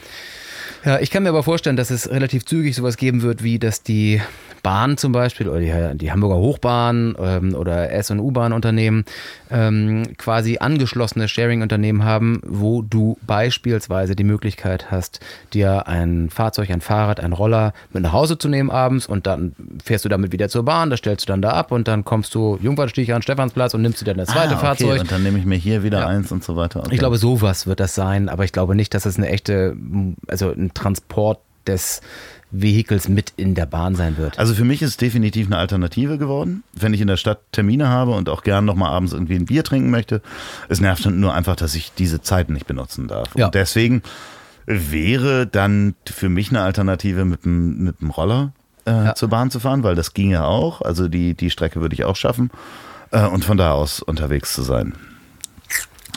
[0.85, 3.81] Ja, ich kann mir aber vorstellen, dass es relativ zügig sowas geben wird, wie dass
[3.81, 4.21] die
[4.65, 9.05] Bahn zum Beispiel oder die, die Hamburger Hochbahn ähm, oder S- und U-Bahn-Unternehmen
[9.51, 15.19] ähm, quasi angeschlossene Sharing-Unternehmen haben, wo du beispielsweise die Möglichkeit hast,
[15.53, 19.53] dir ein Fahrzeug, ein Fahrrad, ein Roller mit nach Hause zu nehmen abends und dann
[19.83, 22.33] fährst du damit wieder zur Bahn, das stellst du dann da ab und dann kommst
[22.33, 24.65] du Jungfernstich an Stephansplatz und nimmst dir dann das zweite Ah, okay.
[24.65, 25.01] Fahrzeug.
[25.01, 26.07] Und dann nehme ich mir hier wieder Ja.
[26.07, 26.79] eins und so weiter.
[26.79, 26.89] Okay.
[26.93, 29.77] Ich glaube, sowas wird das sein, aber ich glaube nicht, dass es eine echte,
[30.27, 31.37] also ein Transport
[31.67, 32.01] des
[32.51, 34.39] Vehikels mit in der Bahn sein wird.
[34.39, 36.63] Also für mich ist es definitiv eine Alternative geworden.
[36.73, 39.45] Wenn ich in der Stadt Termine habe und auch gern noch mal abends irgendwie ein
[39.45, 40.21] Bier trinken möchte,
[40.69, 43.35] es nervt nur einfach, dass ich diese Zeiten nicht benutzen darf.
[43.35, 43.47] Ja.
[43.47, 44.03] Und deswegen
[44.65, 48.53] wäre dann für mich eine Alternative mit dem, mit dem Roller
[48.85, 50.81] äh, zur Bahn zu fahren, weil das ginge auch.
[50.81, 52.51] Also die, die Strecke würde ich auch schaffen.
[53.11, 54.93] Äh, und von da aus unterwegs zu sein.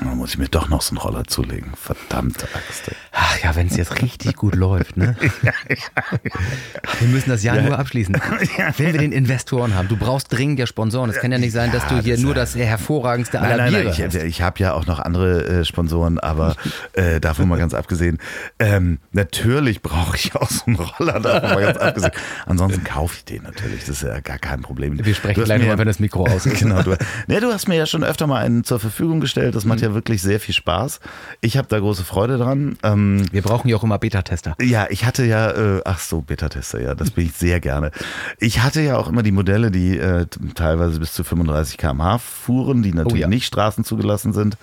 [0.01, 1.73] Dann muss ich mir doch noch so einen Roller zulegen.
[1.75, 2.89] Verdammte Axt.
[2.89, 2.95] ey.
[3.13, 5.17] Ach ja, wenn es jetzt richtig gut läuft, ne?
[7.01, 8.15] Wir müssen das Jahr nur abschließen.
[8.77, 11.11] Wenn wir den Investoren haben, du brauchst dringend ja Sponsoren.
[11.11, 13.85] Es kann ja nicht sein, dass du hier das- nur das hervorragendste Nein, aller nein,
[13.85, 14.15] nein, ich, hast.
[14.15, 16.57] ich habe ja auch noch andere äh, Sponsoren, aber
[16.93, 18.19] äh, davon mal ganz abgesehen.
[18.59, 22.13] Ähm, natürlich brauche ich auch so einen Roller, davon mal ganz abgesehen.
[22.47, 25.05] Ansonsten kaufe ich den natürlich, das ist ja gar kein Problem.
[25.05, 26.59] Wir sprechen gleich nochmal, wenn das Mikro aus ist.
[26.61, 26.97] Genau, du,
[27.27, 29.55] ne, du hast mir ja schon öfter mal einen zur Verfügung gestellt.
[29.55, 29.69] Das Mhm.
[29.71, 31.01] macht ja wirklich sehr viel Spaß.
[31.41, 32.77] Ich habe da große Freude dran.
[32.83, 34.57] Ähm, Wir brauchen ja auch immer Beta-Tester.
[34.61, 37.91] ja, ich hatte ja, äh, ach so, Beta-Tester, ja, das bin ich sehr gerne.
[38.39, 42.83] Ich hatte ja auch immer die Modelle, die äh, teilweise bis zu 35 km/h fuhren,
[42.83, 43.29] die natürlich ja.
[43.29, 44.57] nicht straßenzugelassen sind.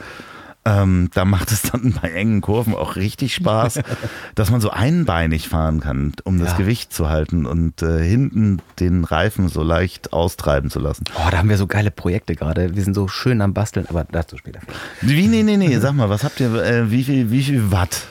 [0.67, 3.81] Ähm, da macht es dann bei engen Kurven auch richtig Spaß,
[4.35, 6.57] dass man so einbeinig fahren kann, um das Ja.
[6.57, 11.03] Gewicht zu halten und äh, hinten den Reifen so leicht austreiben zu lassen.
[11.15, 12.75] Oh, da haben wir so geile Projekte gerade.
[12.75, 14.59] Wir sind so schön am Basteln, aber dazu später.
[15.01, 18.01] Wie, nee, nee, nee, sag mal, was habt ihr, äh, wie viel, wie viel Watt?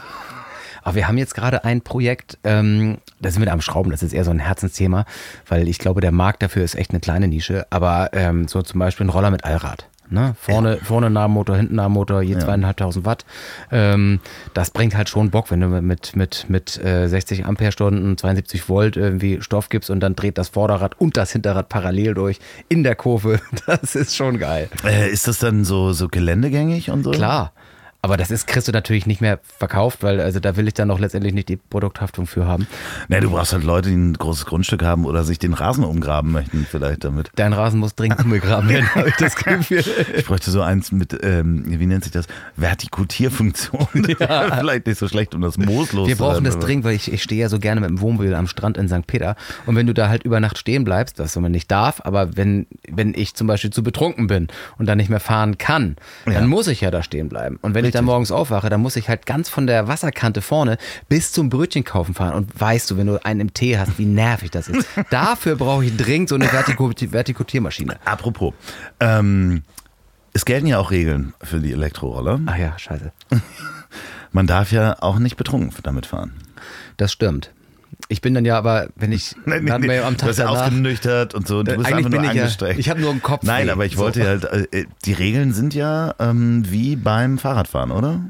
[0.84, 4.12] Aber wir haben jetzt gerade ein Projekt, ähm, da sind wir am Schrauben, das ist
[4.12, 5.06] eher so ein Herzensthema,
[5.48, 7.66] weil ich glaube, der Markt dafür ist echt eine kleine Nische.
[7.70, 9.88] Aber ähm, so zum Beispiel ein Roller mit Allrad.
[10.14, 10.34] Ne?
[10.40, 13.24] Vorne, vorne Nahmotor, hinten Nahmotor, je zweieinhalbtausend Watt.
[13.70, 14.20] Ähm,
[14.54, 18.96] das bringt halt schon Bock, wenn du mit, mit, mit äh, 60 Ampere-Stunden, 72 Volt
[18.96, 22.38] irgendwie Stoff gibst und dann dreht das Vorderrad und das Hinterrad parallel durch
[22.68, 23.40] in der Kurve.
[23.66, 24.68] Das ist schon geil.
[24.84, 27.10] Äh, ist das dann so, so geländegängig und so?
[27.12, 27.52] Klar.
[28.04, 30.90] Aber das ist, kriegst du natürlich nicht mehr verkauft, weil also da will ich dann
[30.90, 32.66] auch letztendlich nicht die Produkthaftung für haben.
[33.08, 36.30] Ne, du brauchst halt Leute, die ein großes Grundstück haben oder sich den Rasen umgraben
[36.30, 37.30] möchten, vielleicht damit.
[37.36, 39.82] Dein Rasen muss dringend umgegraben werden, habe ich das Gefühl.
[40.14, 42.26] Ich bräuchte so eins mit, ähm, wie nennt sich das?
[42.56, 43.88] Vertikutierfunktion.
[44.20, 44.58] Ja.
[44.58, 46.06] vielleicht nicht so schlecht, um das Moos loszuwerden.
[46.06, 48.46] Wir brauchen das dringend, weil ich, ich stehe ja so gerne mit dem Wohnmobil am
[48.46, 49.06] Strand in St.
[49.06, 49.34] Peter.
[49.64, 52.66] Und wenn du da halt über Nacht stehen bleibst, was man nicht darf, aber wenn,
[52.88, 55.96] wenn ich zum Beispiel zu betrunken bin und dann nicht mehr fahren kann,
[56.26, 56.34] ja.
[56.34, 57.58] dann muss ich ja da stehen bleiben.
[57.62, 57.93] Und wenn Richtig.
[57.94, 60.78] Dann morgens aufwache, dann muss ich halt ganz von der Wasserkante vorne
[61.08, 62.34] bis zum Brötchen kaufen fahren.
[62.34, 64.88] Und weißt du, wenn du einen im Tee hast, wie nervig das ist.
[65.10, 67.98] Dafür brauche ich dringend so eine Vertikutiermaschine.
[68.04, 68.54] Apropos,
[69.00, 69.62] ähm,
[70.32, 72.40] es gelten ja auch Regeln für die Elektroroller.
[72.46, 73.12] Ach ja, scheiße.
[74.32, 76.32] Man darf ja auch nicht betrunken damit fahren.
[76.96, 77.52] Das stimmt.
[78.08, 80.66] Ich bin dann ja aber, wenn ich nein, nein, nee, am Tag du bist danach,
[80.66, 82.74] ausgenüchtert und so, du bist einfach nur angestrengt.
[82.74, 83.42] Ja, ich habe nur einen Kopf.
[83.42, 84.26] Nein, aber ich wollte so.
[84.26, 88.20] halt, äh, die Regeln sind ja ähm, wie beim Fahrradfahren, oder?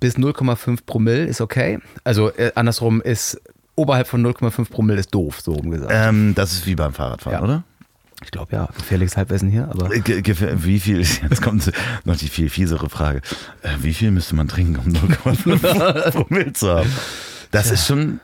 [0.00, 1.78] Bis 0,5 Promille ist okay.
[2.04, 3.40] Also äh, andersrum ist,
[3.76, 5.92] oberhalb von 0,5 Promille ist doof, so rum gesagt.
[5.94, 7.44] Ähm, das ist wie beim Fahrradfahren, ja.
[7.44, 7.64] oder?
[8.22, 9.90] Ich glaube ja, gefährliches Halbwissen hier, aber.
[9.90, 11.00] Wie viel,
[11.30, 11.70] jetzt kommt
[12.04, 13.20] noch die viel fiesere Frage.
[13.62, 16.90] Äh, wie viel müsste man trinken, um 0,5 Promille zu haben?
[17.50, 17.74] Das ja.
[17.74, 18.20] ist schon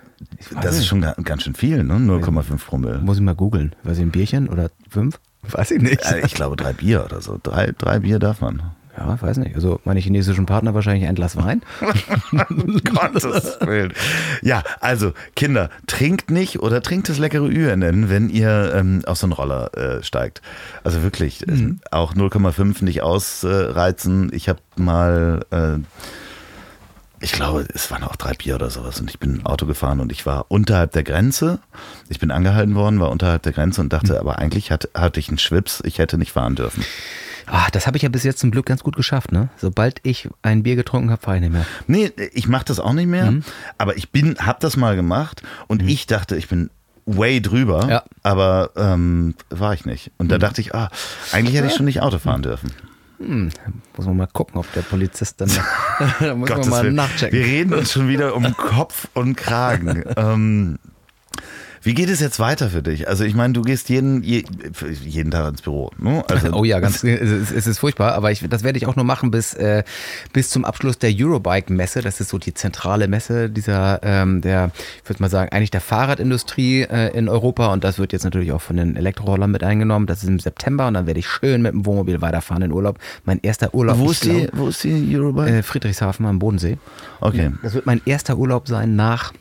[0.62, 1.95] das ist schon ganz schön viel, ne?
[1.95, 2.99] 0,5 Promille.
[2.99, 3.75] Muss ich mal googeln.
[3.83, 5.18] Weiß ich, ein Bierchen oder fünf?
[5.43, 6.03] Weiß ich nicht.
[6.25, 7.39] Ich glaube drei Bier oder so.
[7.43, 8.62] Drei, drei Bier darf man.
[8.97, 9.55] Ja, weiß nicht.
[9.55, 11.62] Also meine chinesischen Partner wahrscheinlich ein Glas Wein.
[12.85, 13.95] Gottes Willen.
[14.43, 19.27] Ja, also Kinder, trinkt nicht oder trinkt das leckere Ü-Nennen, wenn ihr ähm, auf so
[19.27, 20.43] einen Roller äh, steigt.
[20.85, 21.81] Also wirklich, äh, mhm.
[21.91, 24.31] auch 0,5 nicht ausreizen.
[24.35, 25.47] ich habe mal...
[25.51, 25.79] Äh,
[27.21, 30.11] ich glaube, es waren auch drei Bier oder sowas und ich bin Auto gefahren und
[30.11, 31.59] ich war unterhalb der Grenze.
[32.09, 34.18] Ich bin angehalten worden, war unterhalb der Grenze und dachte, mhm.
[34.18, 36.85] aber eigentlich hatte, hatte ich einen Schwips, ich hätte nicht fahren dürfen.
[37.47, 39.49] Ach, das habe ich ja bis jetzt zum Glück ganz gut geschafft, ne?
[39.57, 41.66] Sobald ich ein Bier getrunken habe, fahre ich nicht mehr.
[41.89, 43.45] Nee, ich mache das auch nicht mehr, mhm.
[43.77, 45.89] aber ich bin, habe das mal gemacht und mhm.
[45.89, 46.71] ich dachte, ich bin
[47.07, 48.03] way drüber, ja.
[48.23, 50.12] aber ähm, war ich nicht.
[50.16, 50.41] Und da mhm.
[50.41, 50.91] dachte ich, ah,
[51.33, 52.73] eigentlich hätte ich schon nicht Auto fahren dürfen.
[53.21, 53.51] Hm,
[53.97, 55.51] muss man mal gucken, ob der Polizist dann.
[56.21, 57.39] da muss man mal nachchecken.
[57.39, 60.05] Wir reden uns schon wieder um Kopf und Kragen.
[60.16, 60.79] ähm,
[61.83, 63.09] wie geht es jetzt weiter für dich?
[63.09, 65.91] Also ich meine, du gehst jeden, jeden Tag ins Büro.
[65.99, 66.22] Ne?
[66.28, 69.31] Also oh ja, ganz, es, ist furchtbar, aber ich, das werde ich auch nur machen
[69.31, 69.83] bis, äh,
[70.33, 72.03] bis zum Abschluss der Eurobike-Messe.
[72.03, 74.72] Das ist so die zentrale Messe dieser, ähm, der,
[75.03, 78.53] ich würde mal sagen, eigentlich der Fahrradindustrie äh, in Europa und das wird jetzt natürlich
[78.53, 80.07] auch von den Elektrorollern mit eingenommen.
[80.07, 82.99] Das ist im September und dann werde ich schön mit dem Wohnmobil weiterfahren in Urlaub.
[83.24, 83.99] Mein erster Urlaub.
[83.99, 85.51] Wo ist, die, wo ist die Eurobike?
[85.51, 86.76] Äh, Friedrichshafen am Bodensee.
[87.20, 87.53] Okay.
[87.62, 89.33] Das wird mein erster Urlaub sein nach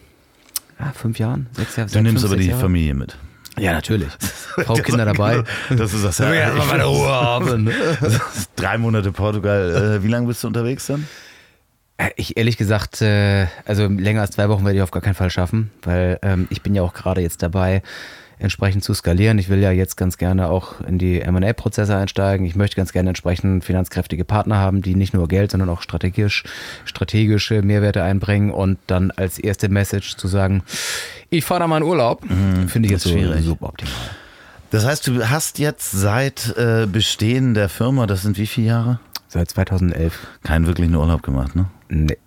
[0.80, 1.90] ja, fünf Jahren, sechs Jahre.
[1.90, 2.62] Du nimmst aber die Jahre.
[2.62, 3.18] Familie mit.
[3.58, 4.10] Ja, natürlich.
[4.20, 5.44] Frau, Kinder dabei.
[5.70, 6.18] Das ist das.
[6.20, 7.70] Ja, ja, meine Ruhe haben.
[8.56, 9.98] Drei Monate Portugal.
[10.00, 11.08] Äh, wie lange bist du unterwegs dann?
[11.98, 15.16] Äh, ich ehrlich gesagt, äh, also länger als zwei Wochen werde ich auf gar keinen
[15.16, 17.82] Fall schaffen, weil ähm, ich bin ja auch gerade jetzt dabei,
[18.40, 19.38] entsprechend zu skalieren.
[19.38, 22.46] Ich will ja jetzt ganz gerne auch in die M&A-Prozesse einsteigen.
[22.46, 26.44] Ich möchte ganz gerne entsprechend finanzkräftige Partner haben, die nicht nur Geld, sondern auch strategisch,
[26.86, 30.64] strategische Mehrwerte einbringen und dann als erste Message zu sagen,
[31.30, 33.44] ich fahre da mal in Urlaub, mhm, finde ich jetzt schwierig.
[33.44, 33.94] super optimal.
[34.72, 39.00] Das heißt, du hast jetzt seit äh, Bestehen der Firma, das sind wie viele Jahre?
[39.28, 40.28] Seit 2011.
[40.44, 41.66] Keinen wirklichen Urlaub gemacht, ne?
[41.90, 42.18] Nee.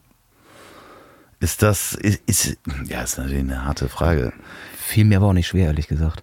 [1.40, 4.32] Ist das, ist, ist, ja, ist natürlich eine harte Frage.
[4.92, 6.22] Fiel mir aber auch nicht schwer, ehrlich gesagt.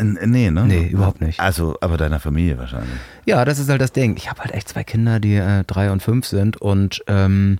[0.00, 0.64] Nee, ne?
[0.66, 1.38] Nee, überhaupt nicht.
[1.40, 2.94] Also, aber deiner Familie wahrscheinlich.
[3.26, 4.16] Ja, das ist halt das Ding.
[4.16, 7.58] Ich habe halt echt zwei Kinder, die äh, drei und fünf sind und ähm,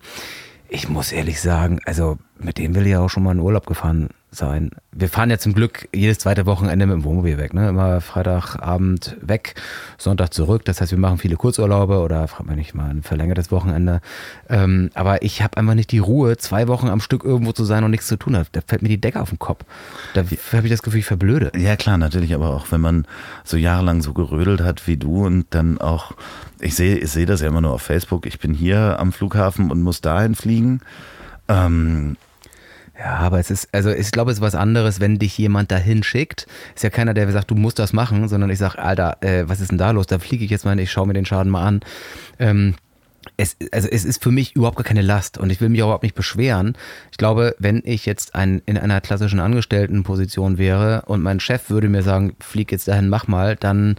[0.68, 3.66] ich muss ehrlich sagen, also mit denen will ich ja auch schon mal in Urlaub
[3.66, 4.70] gefahren sein.
[4.92, 7.54] Wir fahren ja zum Glück jedes zweite Wochenende mit dem Wohnmobil weg.
[7.54, 7.68] Ne?
[7.68, 9.54] Immer Freitagabend weg,
[9.98, 10.64] Sonntag zurück.
[10.64, 14.00] Das heißt, wir machen viele Kurzurlaube oder fragt man nicht mal ein verlängertes Wochenende.
[14.48, 17.84] Ähm, aber ich habe einfach nicht die Ruhe, zwei Wochen am Stück irgendwo zu sein
[17.84, 18.32] und nichts zu tun.
[18.52, 19.64] Da fällt mir die Decke auf den Kopf.
[20.14, 20.22] Da
[20.52, 21.52] habe ich das Gefühl, ich verblöde.
[21.56, 22.34] Ja klar, natürlich.
[22.34, 23.06] Aber auch wenn man
[23.44, 26.12] so jahrelang so gerödelt hat wie du und dann auch,
[26.60, 28.26] ich sehe ich sehe das ja immer nur auf Facebook.
[28.26, 30.80] Ich bin hier am Flughafen und muss dahin fliegen.
[31.48, 32.16] Ähm,
[32.98, 36.02] ja, aber es ist, also ich glaube, es ist was anderes, wenn dich jemand dahin
[36.02, 36.46] schickt.
[36.74, 39.60] Ist ja keiner, der sagt, du musst das machen, sondern ich sage, Alter, äh, was
[39.60, 40.06] ist denn da los?
[40.06, 41.80] Da fliege ich jetzt mal, ich schaue mir den Schaden mal an.
[42.38, 42.74] Ähm,
[43.36, 45.86] es, also es ist für mich überhaupt gar keine Last und ich will mich auch
[45.86, 46.76] überhaupt nicht beschweren.
[47.10, 51.88] Ich glaube, wenn ich jetzt ein, in einer klassischen Angestelltenposition wäre und mein Chef würde
[51.88, 53.96] mir sagen, flieg jetzt dahin, mach mal, dann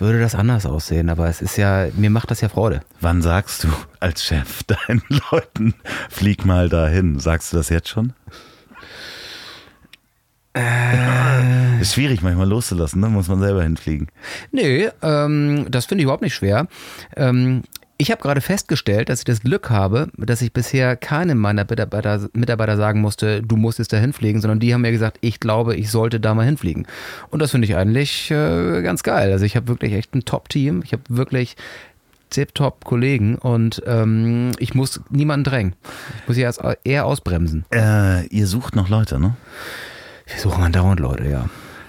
[0.00, 1.08] würde das anders aussehen.
[1.10, 2.82] Aber es ist ja, mir macht das ja Freude.
[3.00, 3.68] Wann sagst du
[4.00, 5.74] als Chef deinen Leuten,
[6.08, 7.18] flieg mal dahin?
[7.18, 8.12] Sagst du das jetzt schon?
[10.54, 13.08] Äh, ist schwierig manchmal loszulassen, ne?
[13.08, 14.08] muss man selber hinfliegen.
[14.50, 16.66] Nee, ähm, das finde ich überhaupt nicht schwer.
[17.16, 17.62] Ähm,
[18.00, 22.28] Ich habe gerade festgestellt, dass ich das Glück habe, dass ich bisher keinem meiner Mitarbeiter,
[22.32, 25.74] Mitarbeiter sagen musste, du musst jetzt da hinfliegen, sondern die haben mir gesagt, ich glaube,
[25.74, 26.86] ich sollte da mal hinfliegen.
[27.30, 29.32] Und das finde ich eigentlich äh, ganz geil.
[29.32, 30.82] Also ich habe wirklich echt ein Top-Team.
[30.84, 31.56] Ich habe wirklich
[32.30, 35.74] tip-top Kollegen und ähm, ich muss niemanden drängen.
[36.22, 36.52] Ich muss ja
[36.84, 37.64] eher ausbremsen.
[37.74, 39.34] Äh, ihr sucht noch Leute, ne?
[40.26, 41.48] Wir suchen andauernd Leute, ja.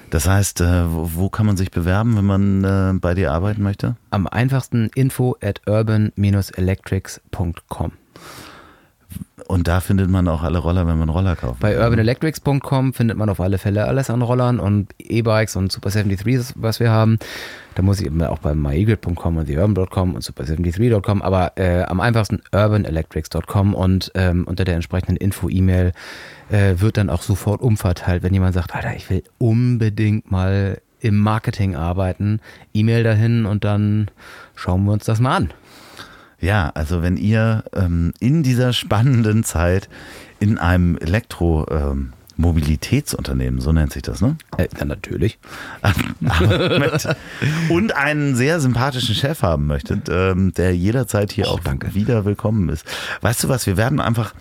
[0.10, 3.95] Das heißt, äh, wo kann man sich bewerben, wenn man äh, bei dir arbeiten möchte?
[4.10, 7.91] Am einfachsten info at urban-electrics.com.
[9.47, 11.60] Und da findet man auch alle Roller, wenn man Roller kauft.
[11.60, 16.53] Bei urbanaelectrics.com findet man auf alle Fälle alles an Rollern und E-Bikes und Super 73,
[16.55, 17.18] was wir haben.
[17.74, 22.41] Da muss ich immer auch bei myegrid.com und theurban.com und super73.com, aber äh, am einfachsten
[22.53, 25.93] urbanaelectrics.com und ähm, unter der entsprechenden Info-E-Mail
[26.51, 31.18] äh, wird dann auch sofort umverteilt, wenn jemand sagt, Alter, ich will unbedingt mal im
[31.18, 32.39] Marketing arbeiten,
[32.74, 34.12] E-Mail dahin und dann
[34.55, 35.53] schauen wir uns das mal an.
[36.41, 39.89] Ja, also wenn ihr ähm, in dieser spannenden Zeit
[40.39, 41.65] in einem Elektro...
[41.69, 44.37] Ähm, Mobilitätsunternehmen, so nennt sich das, ne?
[44.55, 45.37] Äh, ja, natürlich.
[47.69, 51.93] und einen sehr sympathischen Chef haben möchtet, ähm, der jederzeit hier auch danke.
[51.93, 52.85] wieder willkommen ist.
[53.19, 54.33] Weißt du was, wir werden einfach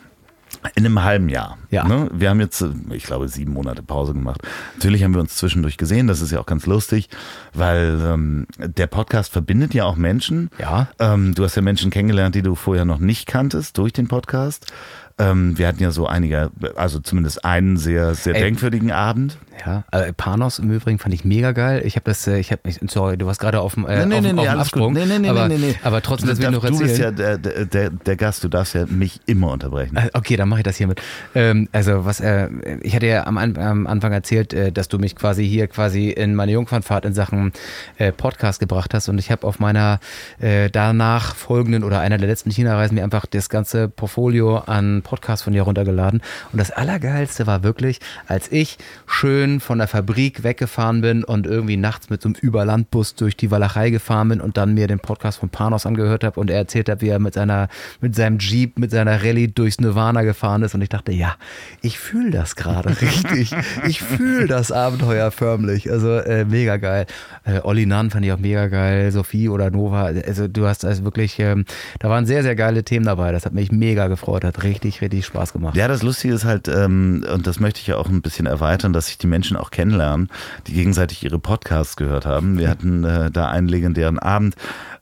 [0.75, 1.59] in einem halben Jahr.
[1.71, 1.87] Ja.
[1.87, 2.11] Ne?
[2.13, 4.41] Wir haben jetzt, ich glaube, sieben Monate Pause gemacht.
[4.75, 7.09] Natürlich haben wir uns zwischendurch gesehen, das ist ja auch ganz lustig,
[7.55, 10.51] weil ähm, der Podcast verbindet ja auch Menschen.
[10.59, 10.89] Ja.
[10.99, 14.73] Ähm, du hast ja Menschen kennengelernt, die du vorher noch nicht kanntest durch den Podcast.
[15.19, 19.37] Ähm, wir hatten ja so einige, also zumindest einen sehr, sehr Ey, denkwürdigen Abend.
[19.66, 21.83] Ja, äh, Panos im Übrigen fand ich mega geil.
[21.85, 24.29] Ich habe das, äh, ich habe, sorry, du warst gerade auf dem, äh, nee, nee,
[24.29, 24.93] auf, nee, auf dem Absprung.
[24.93, 26.79] Nee, nee, nee, aber, nee, nee, aber trotzdem, das will ich noch erzählen.
[26.79, 29.97] Du bist ja der, der, der, Gast, du darfst ja mich immer unterbrechen.
[29.97, 31.03] Äh, okay, dann mache ich das hiermit.
[31.35, 32.49] Ähm, also was, äh,
[32.83, 36.37] ich hatte ja am, am Anfang erzählt, äh, dass du mich quasi hier quasi in
[36.37, 37.53] meine Jungfernfahrt in Sachen
[37.97, 39.99] äh, Podcast gebracht hast und ich habe auf meiner
[40.39, 45.43] äh, danach folgenden oder einer der letzten China-Reisen mir einfach das ganze Portfolio an Podcasts
[45.43, 46.21] von dir runtergeladen
[46.53, 51.77] und das Allergeilste war wirklich, als ich schön von der Fabrik weggefahren bin und irgendwie
[51.77, 55.39] nachts mit so einem Überlandbus durch die Walachei gefahren bin und dann mir den Podcast
[55.39, 57.69] von Panos angehört habe und er erzählt hat, wie er mit seiner,
[58.01, 61.37] mit seinem Jeep, mit seiner Rallye durchs Nirvana gefahren ist und ich dachte, ja,
[61.81, 63.55] ich fühle das gerade richtig.
[63.87, 65.91] Ich fühle das Abenteuer förmlich.
[65.91, 67.07] Also äh, mega geil.
[67.45, 69.11] Äh, Olli Nann fand ich auch mega geil.
[69.13, 70.05] Sophie oder Nova.
[70.05, 71.65] Also du hast also wirklich, ähm,
[71.99, 73.33] da waren sehr, sehr geile Themen dabei.
[73.33, 74.45] Das hat mich mega gefreut.
[74.45, 75.76] Hat richtig, richtig Spaß gemacht.
[75.76, 78.92] Ja, das Lustige ist halt, ähm, und das möchte ich ja auch ein bisschen erweitern,
[78.92, 80.28] dass sich die Menschen auch kennenlernen,
[80.66, 82.59] die gegenseitig ihre Podcasts gehört haben.
[82.59, 84.55] Wir hatten äh, da einen legendären Abend,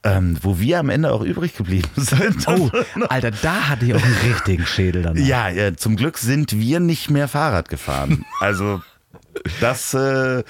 [0.02, 2.46] ähm, wo wir am Ende auch übrig geblieben sind.
[2.48, 2.70] Oh,
[3.08, 5.16] Alter, da hatte ich auch einen richtigen Schädel dann.
[5.16, 8.24] Ja, ja, zum Glück sind wir nicht mehr Fahrrad gefahren.
[8.40, 8.80] Also
[9.60, 10.42] das, äh,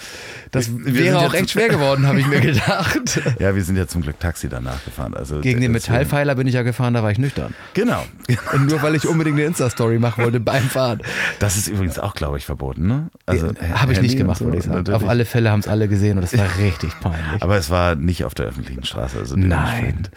[0.50, 3.20] das wäre auch echt schwer geworden, habe ich mir gedacht.
[3.38, 5.14] ja, wir sind ja zum Glück Taxi danach gefahren.
[5.14, 7.54] Also Gegen den Metallpfeiler bin ich ja gefahren, da war ich nüchtern.
[7.74, 8.04] Genau.
[8.52, 11.00] Und nur weil ich unbedingt eine Insta-Story machen wollte beim Fahren.
[11.38, 13.10] Das ist übrigens auch, glaube ich, verboten, ne?
[13.26, 14.78] Also, äh, habe ich nicht gemacht, so, würde ich sagen.
[14.78, 15.02] Natürlich.
[15.02, 17.42] Auf alle Fälle haben es alle gesehen und es war richtig peinlich.
[17.42, 19.18] Aber es war nicht auf der öffentlichen Straße.
[19.18, 20.08] Also Nein.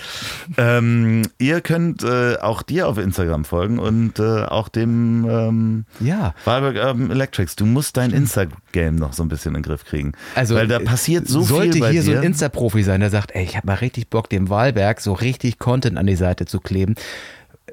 [0.57, 6.33] Ähm, ihr könnt äh, auch dir auf Instagram folgen und äh, auch dem ähm, ja.
[6.45, 7.55] Wahlberg Urban Electrics.
[7.55, 10.13] Du musst dein Instagram Game noch so ein bisschen in den Griff kriegen.
[10.35, 12.13] Also, Weil da passiert so sollte viel Sollte hier dir.
[12.13, 15.13] so ein Insta-Profi sein, der sagt, ey, ich habe mal richtig Bock, dem Wahlberg so
[15.13, 16.95] richtig Content an die Seite zu kleben.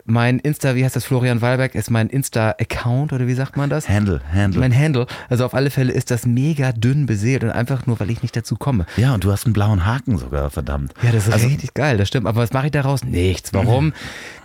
[0.08, 3.88] Mein Insta, wie heißt das, Florian Wahlberg, ist mein Insta-Account oder wie sagt man das?
[3.88, 4.60] Handle, Handle.
[4.60, 5.06] Mein Handle.
[5.28, 8.36] Also auf alle Fälle ist das mega dünn beseelt und einfach nur, weil ich nicht
[8.36, 8.86] dazu komme.
[8.96, 10.94] Ja, und du hast einen blauen Haken sogar, verdammt.
[11.02, 12.26] Ja, das ist also, richtig geil, das stimmt.
[12.26, 13.04] Aber was mache ich daraus?
[13.04, 13.52] Nichts.
[13.52, 13.92] Warum?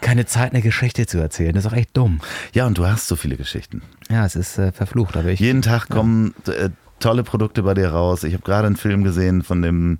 [0.01, 1.53] Keine Zeit, eine Geschichte zu erzählen.
[1.53, 2.21] Das ist auch echt dumm.
[2.53, 3.83] Ja, und du hast so viele Geschichten.
[4.09, 5.15] Ja, es ist äh, verflucht.
[5.15, 8.23] Aber ich, Jeden Tag kommen äh, tolle Produkte bei dir raus.
[8.23, 9.99] Ich habe gerade einen Film gesehen von dem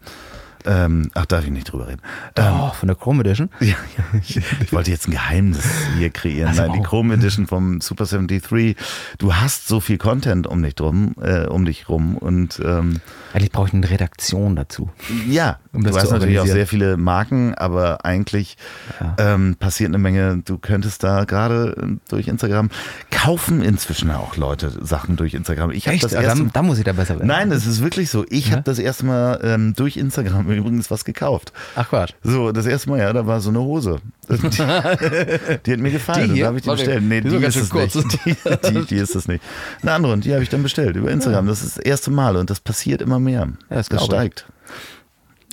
[0.66, 2.02] ähm, ach, darf ich nicht drüber reden.
[2.36, 3.50] Ähm, oh, von der Chrome Edition?
[3.62, 5.64] Ja, ja ich, ich, wollte jetzt ein Geheimnis
[5.98, 6.50] hier kreieren.
[6.50, 8.76] Also Nein, die Chrome Edition vom Super 73.
[9.18, 13.02] Du hast so viel Content um dich drum, äh, um dich rum und ähm,
[13.34, 14.90] eigentlich brauche ich eine Redaktion dazu.
[15.28, 18.58] Ja, um du hast natürlich auch sehr viele Marken, aber eigentlich
[19.00, 19.16] ja.
[19.18, 20.42] ähm, passiert eine Menge.
[20.44, 22.70] Du könntest da gerade äh, durch Instagram
[23.10, 25.72] kaufen inzwischen auch Leute Sachen durch Instagram.
[25.72, 26.04] Ich Echt?
[26.04, 27.28] Das erste, da, da, muss ich da besser werden.
[27.28, 28.26] Nein, es ist wirklich so.
[28.30, 28.54] Ich ja?
[28.54, 31.54] habe das erste Mal ähm, durch Instagram übrigens was gekauft.
[31.76, 32.14] Ach Quatsch.
[32.24, 33.98] So, das erste Mal, ja, da war so eine Hose.
[34.30, 36.30] Die, die hat mir gefallen.
[36.30, 36.48] Die hier?
[36.48, 37.04] Habe ich die bestellt.
[37.04, 37.96] Nee, die, die ist es kurz.
[37.96, 38.26] nicht.
[38.26, 38.36] Die,
[38.72, 39.44] die, die, ist es nicht.
[39.82, 41.48] Eine andere und die habe ich dann bestellt über Instagram.
[41.48, 43.50] Das ist das erste Mal und das passiert immer mehr.
[43.70, 44.46] Ja, das, das steigt.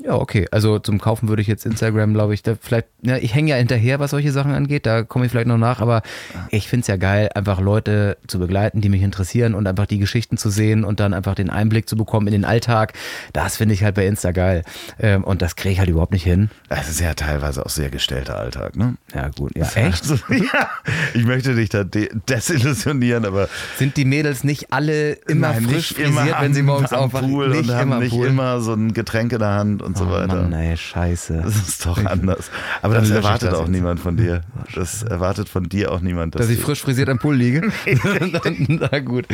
[0.04, 0.46] Ja, okay.
[0.50, 3.56] Also zum Kaufen würde ich jetzt Instagram, glaube ich, da vielleicht, ja, ich hänge ja
[3.56, 6.02] hinterher, was solche Sachen angeht, da komme ich vielleicht noch nach, aber
[6.50, 9.98] ich finde es ja geil, einfach Leute zu begleiten, die mich interessieren und einfach die
[9.98, 12.92] Geschichten zu sehen und dann einfach den Einblick zu bekommen in den Alltag.
[13.32, 14.62] Das finde ich halt bei Insta geil.
[15.00, 16.50] Ähm, und das kriege ich halt überhaupt nicht hin.
[16.68, 18.96] Das ist ja teilweise auch sehr gestellter Alltag, ne?
[19.14, 19.52] Ja, gut.
[19.56, 20.02] Ja, echt?
[20.02, 20.70] Also, ja,
[21.14, 23.48] ich möchte dich da de desillusionieren, aber.
[23.76, 27.30] Sind die Mädels nicht alle immer Nein, frisch nicht immer frisiert, wenn sie morgens aufwachen?
[27.30, 28.26] Pool nicht und haben immer nicht Pool.
[28.26, 30.42] immer so ein Getränk in der Hand und so oh, weiter.
[30.42, 31.40] Mann, ey, scheiße.
[31.42, 32.50] Das ist doch anders.
[32.82, 34.42] Aber das ich erwartet das auch niemand von dir.
[34.74, 36.34] Das erwartet von dir auch niemand.
[36.36, 37.62] Dass ich du- frisch frisiert am Pool liege?
[38.68, 39.26] Na gut.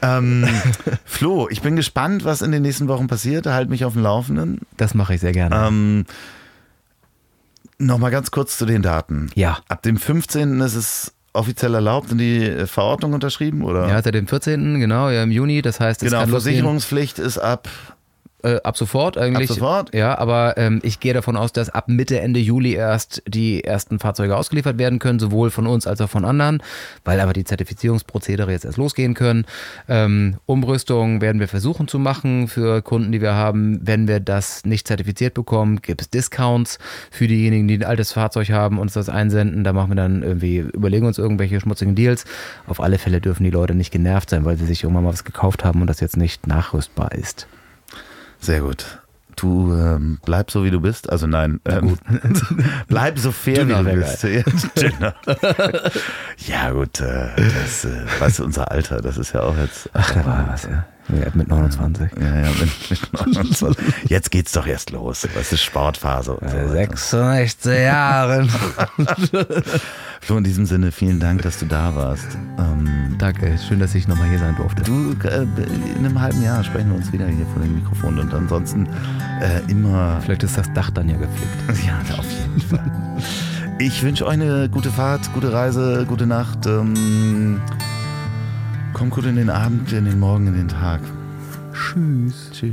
[0.00, 0.48] Ähm,
[1.04, 3.46] Flo, ich bin gespannt, was in den nächsten Wochen passiert.
[3.46, 4.60] Halt mich auf dem Laufenden.
[4.76, 5.54] Das mache ich sehr gerne.
[5.56, 6.04] Ähm,
[7.78, 9.30] Nochmal ganz kurz zu den Daten.
[9.34, 9.58] Ja.
[9.68, 10.60] Ab dem 15.
[10.60, 13.62] ist es offiziell erlaubt, sind die Verordnung unterschrieben?
[13.62, 13.88] Oder?
[13.88, 14.78] Ja, seit dem 14.
[14.78, 15.60] genau, ja, im Juni.
[15.60, 17.68] Das heißt, es genau, kann losgehen, Versicherungspflicht ist ab.
[18.44, 19.50] Äh, ab sofort eigentlich.
[19.50, 19.94] Ab sofort?
[19.94, 23.98] Ja, aber ähm, ich gehe davon aus, dass ab Mitte, Ende Juli erst die ersten
[23.98, 26.62] Fahrzeuge ausgeliefert werden können, sowohl von uns als auch von anderen,
[27.04, 29.46] weil aber die Zertifizierungsprozedere jetzt erst losgehen können.
[29.88, 33.80] Ähm, Umrüstung werden wir versuchen zu machen für Kunden, die wir haben.
[33.82, 36.78] Wenn wir das nicht zertifiziert bekommen, gibt es Discounts
[37.10, 39.64] für diejenigen, die ein altes Fahrzeug haben, uns das einsenden.
[39.64, 42.24] Da machen wir dann irgendwie, überlegen uns irgendwelche schmutzigen Deals.
[42.66, 45.24] Auf alle Fälle dürfen die Leute nicht genervt sein, weil sie sich irgendwann mal was
[45.24, 47.46] gekauft haben und das jetzt nicht nachrüstbar ist.
[48.44, 48.84] Sehr gut.
[49.36, 51.08] Du ähm, bleib so wie du bist.
[51.08, 51.96] Also nein, ähm,
[52.88, 54.22] bleib so fair Dünner wie du bist.
[54.22, 54.42] Ja,
[54.76, 55.14] Dünner.
[56.46, 59.88] ja gut, äh, das, äh, du, unser Alter, das ist ja auch jetzt.
[59.94, 60.84] Ach, da war was, ja.
[61.08, 62.10] ja mit 29.
[62.20, 63.82] Ja, ja, mit, mit 29.
[64.08, 65.26] Jetzt geht's doch erst los.
[65.34, 66.56] Das ist Sportphase und so.
[66.56, 66.68] weiter.
[66.68, 68.50] 66 Jahren.
[70.24, 72.38] Flo, in diesem Sinne, vielen Dank, dass du da warst.
[72.58, 74.82] Ähm, Danke, schön, dass ich nochmal hier sein durfte.
[74.82, 75.42] du, äh,
[75.98, 78.88] in einem halben Jahr sprechen wir uns wieder hier vor dem Mikrofon und ansonsten
[79.42, 81.52] äh, immer Vielleicht ist das Dach dann ja gepflegt.
[81.86, 82.90] Ja, auf jeden Fall.
[83.78, 86.64] Ich wünsche euch eine gute Fahrt, gute Reise, gute Nacht.
[86.64, 87.60] Ähm,
[88.94, 91.00] kommt gut in den Abend, in den Morgen, in den Tag.
[91.74, 92.50] Tschüss.
[92.50, 92.72] Tschüss.